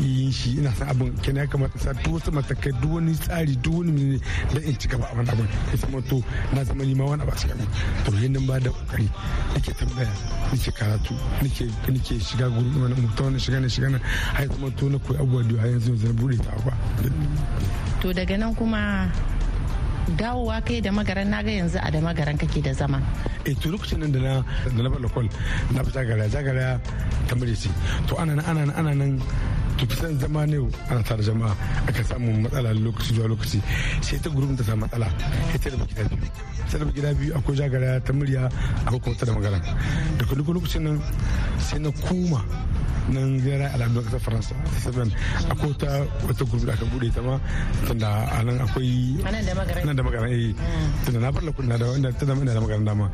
yin 0.00 0.30
shi 0.32 0.58
ina 0.58 0.70
san 0.76 0.88
abin. 0.92 1.12
Kenan 1.22 1.44
ya 1.44 1.46
kamata 1.52 1.78
sa 1.78 1.92
duk 2.04 2.12
wasu 2.14 2.30
matakai 2.32 2.72
duk 2.80 2.92
wani 2.94 3.12
tsari 3.14 3.54
duk 3.62 3.74
wani 3.78 3.92
mene 3.92 4.18
da 4.54 4.60
in 4.60 4.76
ci 4.78 4.88
gaba 4.88 5.06
abin 5.12 5.28
abin 5.28 5.46
ya 5.70 5.76
zama 5.76 6.00
to 6.02 6.22
na 6.54 6.64
zama 6.64 6.84
ni 6.84 6.94
ma 6.94 7.04
wani 7.04 7.22
abu 7.22 7.32
a 7.32 7.36
cikin 7.36 7.66
to 8.04 8.10
yin 8.18 8.32
nan 8.32 8.46
ba 8.46 8.58
da 8.60 8.70
ƙoƙari 8.70 9.08
nake 9.54 9.72
tambaya 9.78 10.10
nake 10.52 10.70
karatu 10.72 11.14
nake 11.42 11.64
nake 11.88 12.14
shiga 12.20 12.48
gurin 12.50 12.82
wani 12.82 12.94
mutum 12.94 13.24
wani 13.26 13.38
shiga 13.38 13.60
ne 13.60 13.68
shiga 13.68 13.88
ne 13.90 13.98
har 14.34 14.46
zama 14.48 14.70
to 14.76 14.88
na 14.88 14.98
koyi 14.98 15.18
abubuwa 15.18 15.42
da 15.48 15.66
yanzu 15.68 15.96
zan 15.96 16.12
buɗe 16.16 16.36
ta 16.42 16.52
ba. 16.64 16.72
To 18.00 18.12
daga 18.12 18.36
nan 18.38 18.54
kuma 18.54 19.10
dawowa 20.16 20.60
kai 20.64 20.80
da 20.80 20.90
magaran 20.90 21.28
na 21.30 21.42
ga 21.42 21.50
yanzu 21.50 21.78
a 21.82 21.90
da 21.90 22.00
magaran 22.00 22.38
kake 22.38 22.62
da 22.62 22.72
zama. 22.72 22.98
eh 23.44 23.54
to 23.58 23.68
lokacin 23.70 23.98
nan 23.98 24.12
da 24.12 24.20
na 24.20 24.32
da 24.70 24.82
na 24.82 24.88
bala 24.90 25.08
kwal 25.10 25.26
na 25.74 25.82
fita 25.82 26.02
gara 26.06 26.26
jagara 26.30 26.78
ta 27.26 27.34
mureci 27.34 27.70
to 28.06 28.14
ana 28.16 28.34
nan 28.38 28.44
ana 28.46 28.62
nan 28.66 28.74
ana 28.78 28.92
nan 28.94 29.12
to 29.82 29.88
kusan 29.90 30.14
zama 30.22 30.46
ne 30.46 30.58
ana 30.90 31.02
tare 31.02 31.22
jama'a 31.26 31.54
aka 31.90 32.02
samu 32.04 32.30
matsala 32.42 32.70
lokaci 32.74 33.14
zuwa 33.14 33.26
lokaci 33.34 33.58
sai 34.06 34.18
ta 34.22 34.30
gurbin 34.30 34.54
ta 34.56 34.62
samu 34.62 34.80
matsala 34.86 35.08
sai 35.58 35.70
raba 35.74 35.84
gida 35.90 36.02
biyu 36.06 36.30
ta 36.72 36.78
raba 36.80 36.92
gida 36.96 37.12
biyu 37.14 37.36
akwai 37.36 37.56
jagara 37.56 38.00
ta 38.00 38.12
murya 38.16 38.48
akwai 38.88 39.00
kuma 39.00 39.16
ta 39.16 39.26
da 39.26 39.32
magana. 39.36 39.58
Daga 40.16 40.34
duk 40.34 40.48
lokacin 40.48 40.82
nan 40.88 40.96
sai 41.60 41.78
na 41.78 41.90
koma 41.92 42.40
nan 43.12 43.36
gara 43.44 43.68
alamun 43.74 44.04
ƙasar 44.04 44.20
faransa. 44.20 44.54
Seven 44.80 45.12
akwai 45.50 45.68
wata 45.74 46.06
wata 46.24 46.44
gurbi 46.48 46.66
da 46.66 46.72
aka 46.72 46.84
buɗe 46.86 47.12
ta 47.12 47.20
ma 47.20 47.36
tunda 47.86 48.08
a 48.30 48.42
nan 48.42 48.58
akwai 48.60 49.18
da 49.20 49.84
nan 49.84 49.96
da 49.96 50.02
magana 50.02 50.28
eh. 50.30 50.54
Tunda 51.04 51.18
na 51.20 51.30
bar 51.32 51.42
lakuna 51.42 51.76
da 51.78 51.86
wanda 51.92 52.12
tunda 52.12 52.34
ina 52.40 52.54
da 52.54 52.60
magana 52.60 52.84
dama. 52.84 53.10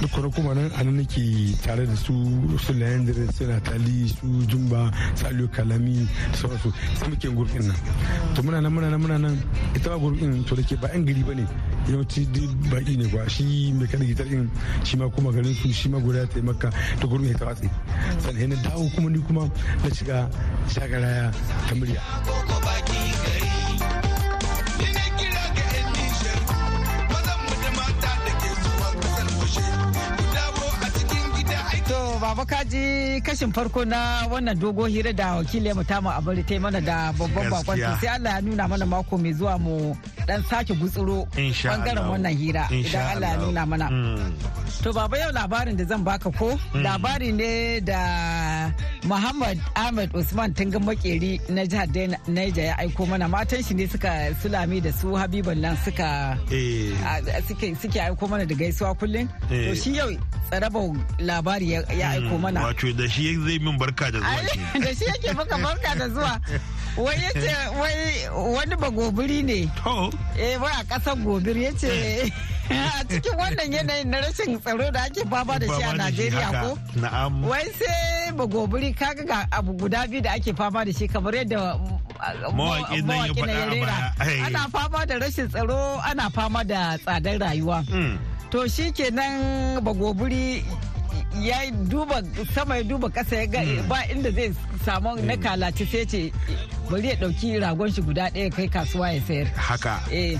Duk 0.00 0.12
wani 0.16 0.30
kuma 0.32 0.54
nan 0.54 0.70
a 0.76 0.82
nan 0.84 0.96
nake 1.02 1.56
tare 1.62 1.86
da 1.86 1.94
su 1.96 2.14
su 2.58 2.72
layandere 2.74 3.26
su 3.32 3.44
natali 3.46 4.06
su 4.08 4.26
jumba 4.46 4.90
su 5.14 5.24
aliyu 5.26 5.48
kalami 5.50 6.06
da 6.30 6.36
sauransu. 6.38 6.70
Sai 6.98 7.08
muke 7.08 7.28
gurbin 7.34 7.66
nan. 7.66 7.76
To 8.34 8.42
muna 8.42 8.60
nan 8.60 8.70
muna 8.72 8.88
nan 8.90 9.00
muna 9.00 9.18
nan. 9.18 9.34
Ita 9.74 9.90
ma 9.90 9.96
gurbin 9.98 10.44
to 10.46 10.54
da 10.54 10.62
ke 10.62 10.76
ba 10.76 10.88
yan 10.92 11.04
gari 11.06 11.22
ba 11.24 11.34
ne. 11.34 11.46
Yawanci 11.88 12.28
baki 12.70 12.96
ne 12.96 13.06
ba. 13.08 13.28
Shi 13.28 13.72
mai 13.72 13.86
kada 13.86 14.04
gitar 14.04 14.26
din 14.28 14.50
shi 14.84 14.96
ma 14.96 15.08
kuma 15.08 15.32
garin 15.32 15.54
su 15.54 15.72
shi 15.72 15.88
ma 15.88 15.98
guda 15.98 16.26
ta 16.26 16.36
yi 16.38 16.42
maka 16.42 16.70
ta 17.00 17.06
gurbin 17.06 17.30
ya 17.32 17.38
ta 17.38 17.46
watsi 17.46 17.68
sannan 18.22 18.48
na 18.52 18.56
dawo 18.62 18.88
kuma 18.94 19.08
ni 19.10 19.18
kuma 19.26 19.44
na 19.82 19.88
shiga 19.94 20.28
shagaraya 20.68 21.32
ta 21.68 21.74
murya. 21.74 22.00
Baba 32.22 32.46
kaji 32.46 33.20
kashin 33.20 33.52
farko 33.52 33.84
na 33.84 34.24
wannan 34.30 34.56
dogo 34.58 34.86
hira 34.86 35.12
da 35.12 35.36
wakiliyar 35.36 35.74
mu 35.76 35.84
tamu 35.84 36.08
abari 36.08 36.42
ta 36.46 36.56
mana 36.58 36.80
da 36.80 37.12
babban 37.12 37.50
bakon 37.50 37.76
sai 38.00 38.08
Allah 38.08 38.32
ya 38.38 38.40
nuna 38.40 38.64
mana 38.68 38.86
mako 38.86 39.18
mai 39.18 39.32
zuwa 39.36 39.58
mu 39.60 39.92
dan 40.26 40.42
sake 40.50 40.74
gutsuro 40.80 41.26
ɓangaren 41.36 42.06
wannan 42.10 42.34
hira 42.40 42.64
idan 42.70 43.06
Allah 43.16 43.28
ya 43.32 43.36
nuna 43.36 43.62
mana. 43.66 43.86
Mm. 43.90 44.32
To 44.82 44.92
baba 44.92 45.16
yau 45.18 45.30
labarin 45.32 45.76
da 45.76 45.84
zan 45.84 46.02
baka 46.04 46.30
ko 46.38 46.48
mm. 46.74 46.82
labari 46.84 47.32
ne 47.32 47.80
da 47.80 48.00
Muhammad 49.04 49.58
Ahmed 49.76 50.10
Usman 50.14 50.54
Tungan 50.54 50.82
Makeri 50.84 51.38
na 51.50 51.62
jihar 51.66 51.88
Niger 52.28 52.64
ya 52.64 52.74
aiko 52.78 53.06
mana 53.08 53.28
matan 53.28 53.62
shi 53.62 53.74
ne 53.74 53.86
suka 53.86 54.12
sulami 54.42 54.82
da 54.82 54.90
su 54.92 55.08
Habiban 55.20 55.58
nan 55.60 55.76
suka 55.84 56.38
eh. 56.50 56.92
suke 57.80 57.98
aiko 58.00 58.24
mana 58.30 58.44
da 58.46 58.54
gaisuwa 58.54 58.94
kullum. 58.98 59.26
To 59.48 59.54
eh. 59.54 59.74
shi 59.74 59.90
yau 59.98 60.10
tsarabar 60.52 60.92
labari 61.18 61.72
ya 61.72 62.10
aiko 62.10 62.38
mana. 62.38 62.60
Hmm, 62.60 62.66
wato 62.68 62.92
da 62.92 63.08
shi 63.08 63.36
zai 63.40 63.58
min 63.58 63.78
barka 63.78 64.10
da 64.12 64.18
zuwa. 64.20 64.84
Da 64.84 64.94
shi 64.94 65.04
yake 65.04 65.32
maka 65.32 65.56
barka 65.58 65.94
da 65.98 66.08
zuwa. 66.08 66.40
Wai 66.96 67.16
ya 67.24 67.30
ce 67.32 67.52
wai 67.80 68.28
wani 68.54 68.76
bagobiri 68.76 69.42
ne. 69.42 69.60
Eh 70.36 70.60
wai 70.60 70.72
a 70.76 70.84
ƙasar 70.84 71.16
gobir 71.24 71.56
ya 71.56 71.72
ce 71.72 71.88
a 72.70 73.04
cikin 73.08 73.32
wannan 73.40 73.72
yanayin 73.72 74.06
na 74.12 74.20
rashin 74.20 74.60
tsaro 74.60 74.90
da 74.92 75.00
ake 75.08 75.24
fama 75.30 75.58
da 75.58 75.66
shi 75.66 75.82
a 75.82 75.92
Najeriya 75.96 76.48
ko? 76.60 76.78
Na'am. 77.00 77.32
Wai 77.48 77.64
sai 77.80 78.32
bagobiri 78.36 78.92
kaga 78.96 79.24
ga 79.24 79.46
abu 79.52 79.72
guda 79.72 80.04
biyu 80.06 80.20
da 80.20 80.36
ake 80.36 80.52
fama 80.52 80.84
da 80.84 80.92
shi 80.92 81.08
kamar 81.08 81.32
yadda 81.32 81.80
mawaƙi 82.52 83.00
nan 83.08 83.24
ya 83.24 83.32
faɗa 83.32 84.46
Ana 84.46 84.68
fama 84.68 85.06
da 85.08 85.14
rashin 85.16 85.48
tsaro 85.48 85.96
ana 86.04 86.28
fama 86.30 86.60
da 86.64 86.96
tsadar 87.00 87.40
rayuwa. 87.40 87.80
To 88.52 88.68
shi 88.68 88.92
kenan 88.92 89.80
bagoburi 89.80 90.60
ya 91.40 91.70
duba 91.88 92.22
sama 92.54 92.76
ya 92.76 92.82
duba 92.84 93.08
kasa 93.08 93.36
ya 93.36 93.46
ga 93.46 93.60
hmm. 93.64 93.88
ba 93.88 94.04
inda 94.12 94.30
zai 94.30 94.52
samu 94.84 95.16
na 95.16 95.32
hmm. 95.34 95.42
kalaci 95.42 95.84
sai 95.88 96.04
ce 96.04 96.32
bari 96.90 97.08
ya 97.08 97.14
ɗauki 97.16 97.58
ragon 97.60 97.88
shi 97.92 98.02
guda 98.02 98.28
ɗaya 98.30 98.50
kai 98.52 98.68
kasuwa 98.68 99.12
ya 99.12 99.20
sayar 99.26 99.46
haka 99.56 99.94
eh 100.12 100.36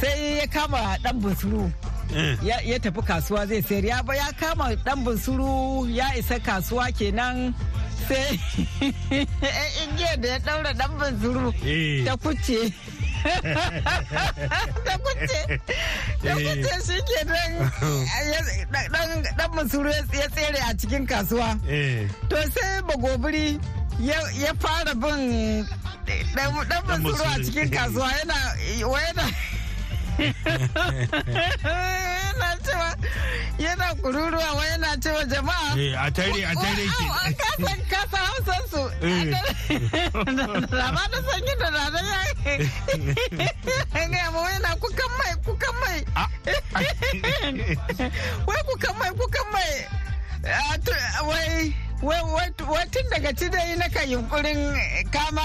sai 0.00 0.38
ya 0.38 0.46
kama 0.46 0.98
dan 1.02 1.16
bunsuru 1.20 1.72
eh. 2.14 2.36
ya 2.44 2.78
tafi 2.78 3.02
kasuwa 3.02 3.46
zai 3.48 3.62
sayar 3.62 3.84
ya 3.84 4.02
ba 4.04 4.14
ya 4.14 4.28
kama 4.36 4.76
dan 4.84 5.00
bunsuru 5.04 5.88
ya 5.88 6.12
isa 6.20 6.38
kasuwa 6.38 6.92
kenan 6.92 7.54
sai 8.08 8.36
igiyar 9.88 10.16
da 10.20 10.28
ya 10.28 10.38
daura 10.44 10.72
dan 10.76 10.90
bunsuru 11.00 11.48
eh. 11.64 12.04
ta 12.04 12.14
kuce 12.20 12.68
da 14.84 14.94
kuce 14.98 15.60
da 16.22 16.34
kuce 16.34 16.74
shi 16.86 16.98
ke 17.08 17.20
dan 19.36 19.50
masuru 19.54 19.90
ya 19.90 20.02
tsere 20.28 20.58
a 20.68 20.74
cikin 20.74 21.06
kasuwa. 21.06 21.58
Eh. 21.68 22.08
to 22.28 22.36
sai 22.54 22.80
bagobiri 22.82 23.58
ya 24.00 24.52
fara 24.60 24.94
bin 24.94 25.66
dan 26.06 26.52
masuru 26.86 27.24
a 27.24 27.36
cikin 27.44 27.70
kasuwa 27.70 28.10
yana 28.18 28.36
yana 30.18 30.34
cewa 32.64 32.96
yana 33.58 33.94
kururuwa 33.94 34.52
wa 34.52 34.66
yana 34.66 34.96
cewa 34.96 35.24
jama'a 35.24 35.78
eh, 35.78 35.94
a 35.98 36.10
tare 36.10 36.44
a 36.44 36.54
tare 36.54 36.86
ke 36.86 37.34
kasan 37.38 37.80
kasa 37.90 38.18
hausan 38.18 38.62
su. 38.70 38.82
Rama 40.76 41.02
da 41.12 41.18
sanyi 41.22 41.54
da 41.58 41.70
rana 41.70 42.00
ya 42.02 42.24
ga 44.08 44.30
mu 44.34 44.40
yana 44.52 44.70
kukan 44.82 45.10
mai 45.18 45.34
kukan 45.46 45.74
mai. 45.82 46.00
Wai 48.46 48.62
kukan 48.68 48.94
mai 48.98 49.10
kukan 49.18 49.46
mai. 49.52 49.74
Wai 52.02 52.02
wai 52.02 52.50
tun 52.90 53.06
daga 53.10 53.32
cidai 53.34 53.76
na 53.78 53.88
kan 53.88 54.08
yunkurin 54.10 54.60
kama 55.12 55.42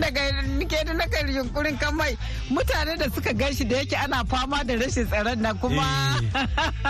daga 0.00 0.42
nike 0.58 0.76
da 0.84 0.92
naka 0.94 1.18
yunkurin 1.26 1.78
kan 1.80 1.94
mai. 1.96 2.16
Mutane 2.50 2.98
da 2.98 3.06
suka 3.14 3.32
gan 3.32 3.52
shi 3.54 3.64
da 3.64 3.76
yake 3.76 3.96
ana 4.04 4.24
fama 4.24 4.64
da 4.64 4.74
rashin 4.74 5.06
tsaron 5.06 5.38
na 5.40 5.52
kuma 5.54 5.82
eh. 6.34 6.46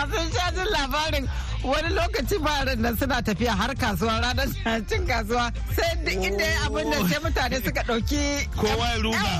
sun 0.12 0.30
sha 0.34 0.46
jin 0.54 0.66
labarin 0.74 1.24
wani 1.64 1.88
lokaci 1.96 2.36
ba 2.44 2.54
nan 2.82 2.96
suna 2.98 3.18
tafiya 3.26 3.52
har 3.60 3.72
kasuwa 3.74 4.14
ranar 4.22 4.48
cin 4.88 5.02
kasuwa. 5.10 5.44
Sai 5.76 5.92
duk 6.04 6.24
inda 6.28 6.44
ya 6.54 6.60
abin 6.66 6.90
da 6.92 6.98
sai 7.08 7.18
mutane 7.24 7.56
suka 7.64 7.82
ɗauki 7.88 8.22
kowa 8.60 8.86
ya 8.92 8.96
ruga. 9.04 9.30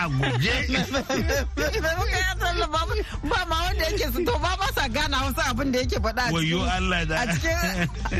A 0.00 0.08
guje. 0.08 0.54
Ba 3.30 3.40
ma 3.50 3.56
wanda 3.64 3.84
yake 3.84 4.06
su 4.12 4.24
to 4.24 4.32
ba 4.42 4.52
ba 4.60 4.66
sa 4.76 4.88
gana 4.88 5.16
wasu 5.24 5.42
abin 5.50 5.72
da 5.72 5.78
yake 5.80 5.96
faɗa 6.04 6.24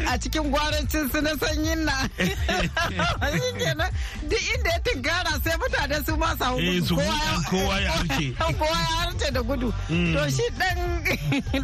a 0.09 0.19
cikin 0.19 0.51
gwarancin 0.53 1.11
su 1.13 1.21
na 1.21 1.31
sanyin 1.41 1.85
na 1.85 1.95
duk 4.29 4.43
inda 4.55 4.71
ya 4.71 4.79
tinkara 4.81 5.33
sai 5.45 5.57
mutane 5.61 6.05
su 6.07 6.17
ma 6.17 6.31
samu 6.39 6.59
eh, 6.59 6.81
kowa 7.51 7.81
ya 7.81 7.91
harce 7.93 8.33
kowa 8.59 8.79
ya 8.79 8.95
harce 9.01 9.31
da 9.33 9.43
gudu. 9.43 9.73
Mm. 9.91 10.13
to 10.15 10.31
shi 10.31 10.43
dan 10.59 10.77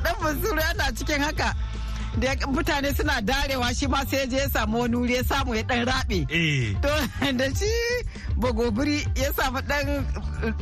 dan 0.03 0.14
basuru 0.23 0.61
yana 0.61 0.92
cikin 0.97 1.20
haka. 1.23 1.55
Da 2.18 2.35
mutane 2.47 2.94
suna 2.97 3.20
darewa 3.23 3.75
shi 3.75 3.87
ma 3.87 4.05
sai 4.11 4.27
je 4.31 4.37
ya 4.37 4.49
samu 4.49 4.81
wani 4.81 4.97
wuri 4.97 5.14
ya 5.14 5.23
samu 5.25 5.55
ya 5.55 5.62
dan 5.62 5.85
rabe 5.87 6.27
eh. 6.31 6.75
to 6.83 6.88
da 7.38 7.47
shi 7.59 7.70
bagobiri 8.38 8.99
ya 9.16 9.33
samu 9.33 9.61
dan 9.66 9.87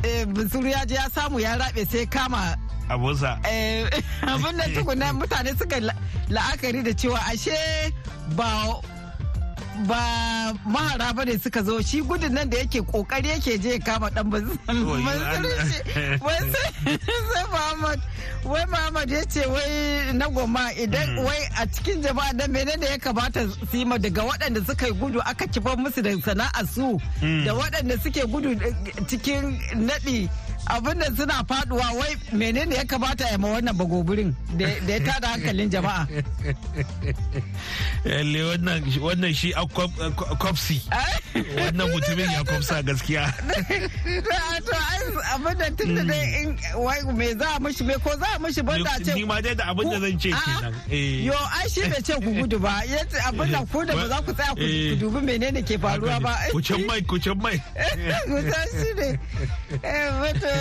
eh, 0.03 0.25
busuru 0.25 0.67
ya 0.67 0.85
je 0.85 0.95
ya 0.95 1.09
samu 1.15 1.39
ya 1.39 1.55
rabe 1.57 1.85
sai 1.85 2.05
kama 2.07 2.57
abusa 2.89 3.37
abin 4.21 4.57
da 4.57 4.65
tukuna 4.75 5.13
mutane 5.13 5.53
suka 5.59 5.77
la'akari 6.29 6.81
da 6.83 6.93
cewa 6.93 7.19
ashe 7.31 7.93
ba 8.35 8.49
ba 9.87 10.53
mahara 10.65 11.13
ba 11.15 11.25
ne 11.25 11.37
suka 11.37 11.63
zo. 11.63 11.81
Shi 11.81 12.01
gudun 12.01 12.31
nan 12.33 12.49
da 12.49 12.57
yake 12.57 12.81
ƙoƙari 12.81 13.27
yake 13.33 13.57
je 13.61 13.79
kama 13.79 14.09
dan 14.11 14.29
sai 17.33 17.45
Muhammad. 17.51 17.99
Wai 18.45 18.65
Muhammad 18.67 19.09
ya 19.09 19.23
ce 19.25 19.45
wai 19.47 20.11
na 20.13 20.27
goma 20.27 20.71
idan 20.75 21.15
hmm. 21.15 21.23
wai 21.25 21.47
a 21.61 21.65
cikin 21.67 22.01
jama'a 22.03 22.33
da 22.37 22.45
menene 22.47 22.85
ya 22.85 22.97
kamata 22.97 23.47
su 23.71 23.77
yi 23.77 23.85
daga 23.85 24.21
waɗanda 24.21 24.65
suka 24.67 24.87
yi 24.87 24.93
gudu 24.93 25.19
aka 25.25 25.45
kifar 25.47 25.77
musu 25.77 26.01
da 26.03 26.11
sana'ar 26.11 26.67
su 26.67 26.99
hmm. 27.21 27.45
da 27.45 27.53
waɗanda 27.53 27.95
suke 28.03 28.21
gudu 28.27 28.49
cikin 29.07 29.57
naɗi. 29.87 30.29
Abin 30.67 30.99
da 30.99 31.05
suna 31.15 31.43
faɗuwa 31.43 31.87
wai 31.99 32.15
menene 32.31 32.75
ya 32.75 32.83
kamata 32.85 33.25
ya 33.31 33.37
ma 33.37 33.47
wannan 33.47 33.75
bagobirin 33.77 34.35
da 34.57 34.67
ya 34.93 34.99
tada 34.99 35.27
hankalin 35.27 35.69
jama'a? 35.69 36.07
Yalle 38.05 38.43
wannan 39.01 39.33
shi 39.33 39.51
a 39.53 39.65
kwafsi 40.39 40.81
wannan 41.55 41.87
mutumin 41.91 42.31
ya 42.31 42.43
kwafsa 42.43 42.81
gaskiya. 42.83 43.23
To 44.63 44.71
abin 45.33 45.57
da 45.59 45.69
tun 45.77 45.95
da 45.95 46.03
dai 46.03 47.13
me 47.13 47.33
za 47.33 47.47
a 47.55 47.59
mishi 47.59 47.83
me 47.85 47.93
ko 48.03 48.11
za 48.17 48.27
a 48.35 48.39
mishi 48.39 48.61
ban 48.65 48.83
da 48.83 48.97
ce 49.03 49.13
ni 49.13 49.23
ma 49.25 49.41
dai 49.41 49.53
da 49.55 49.63
abin 49.73 49.89
da 49.91 49.99
zan 49.99 50.19
ce 50.19 50.29
kenan. 50.31 50.73
Eh. 50.89 51.25
yo 51.27 51.33
ai 51.57 51.67
shi 51.69 51.81
bai 51.91 52.01
ce 52.01 52.13
ku 52.23 52.31
gudu 52.31 52.59
ba. 52.59 52.81
Yace 52.87 53.17
abin 53.27 53.51
da 53.51 53.59
ku 53.71 53.83
da 53.85 53.93
ba 53.95 54.07
za 54.07 54.21
ku 54.25 54.31
tsaya 54.33 54.53
ku 54.55 54.61
eh. 54.63 54.95
dubi 54.99 55.19
menene 55.25 55.61
ke 55.63 55.77
faruwa 55.77 56.19
ba. 56.23 56.33
Ku 56.51 56.61
can 56.61 56.85
mai 56.87 57.01
ku 57.01 57.19
can 57.19 57.37
mai. 57.41 57.57
Ku 58.29 58.37
san 58.51 58.67
shi 58.79 58.89
ne. 58.99 59.09
Eh 59.83 60.07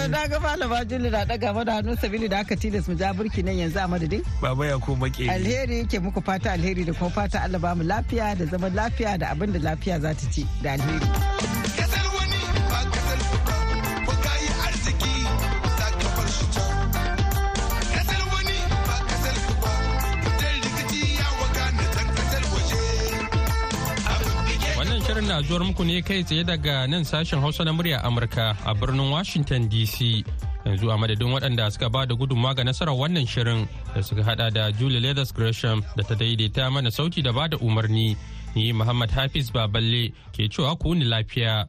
na 0.08 0.26
ga 0.28 0.38
malama 0.40 0.84
Juli 0.84 1.10
na 1.10 1.24
daga 1.24 1.52
mana 1.54 1.72
hannu 1.72 1.96
sabili 1.96 2.28
da 2.28 2.38
aka 2.40 2.56
tilas 2.56 2.88
mu 2.88 2.94
ja 2.94 3.12
burki 3.12 3.42
nan 3.44 3.56
yanzu 3.58 3.78
a 3.78 3.88
madadin. 3.88 4.22
Baba 4.40 4.66
ya 4.66 4.78
ko 4.78 4.94
make. 4.96 5.28
Alheri 5.28 5.78
yake 5.78 5.98
muku 6.00 6.20
fata 6.22 6.52
alheri 6.52 6.84
da 6.84 6.92
kuma 6.92 7.10
fata 7.10 7.42
Allah 7.42 7.58
ba 7.58 7.74
mu 7.74 7.82
lafiya 7.84 8.36
da 8.38 8.44
zaman 8.46 8.72
lafiya 8.74 9.18
da 9.18 9.26
abin 9.32 9.52
da 9.52 9.58
lafiya 9.58 10.00
za 10.00 10.14
ta 10.14 10.26
ci 10.32 10.46
da 10.62 10.72
alheri. 10.72 11.81
Na 25.42 25.48
zuwar 25.48 25.64
muku 25.66 25.84
ne 25.84 26.02
kai 26.02 26.22
tsaye 26.24 26.44
daga 26.44 26.86
nan 26.86 27.04
sashen 27.04 27.40
Hausa 27.40 27.64
na 27.64 27.72
murya 27.72 27.98
Amurka 28.04 28.56
a 28.64 28.74
birnin 28.74 29.10
Washington 29.10 29.68
DC. 29.68 30.24
Yanzu 30.64 30.90
a 30.92 30.96
madadin 30.98 31.32
waɗanda 31.34 31.70
suka 31.72 31.90
ba 31.90 32.06
da 32.06 32.14
gudunmawa 32.14 32.54
ga 32.56 32.62
nasarar 32.64 32.94
wannan 32.94 33.26
shirin 33.26 33.66
da 33.94 34.00
suka 34.02 34.22
hada 34.22 34.50
da 34.50 34.70
Julie 34.70 35.00
Leathers 35.00 35.32
Gresham 35.32 35.82
da 35.96 36.02
ta 36.04 36.14
daidaita 36.14 36.70
mana 36.70 36.90
sauti 36.90 37.22
da 37.22 37.32
ba 37.32 37.48
da 37.48 37.56
umarni. 37.58 38.16
Ni 38.54 38.72
Muhammad 38.72 39.10
Hafiz 39.10 39.50
Baballe 39.50 40.12
ke 40.32 40.46
cewa 40.48 40.78
ku 40.78 40.94
ni 40.94 41.04
lafiya. 41.04 41.66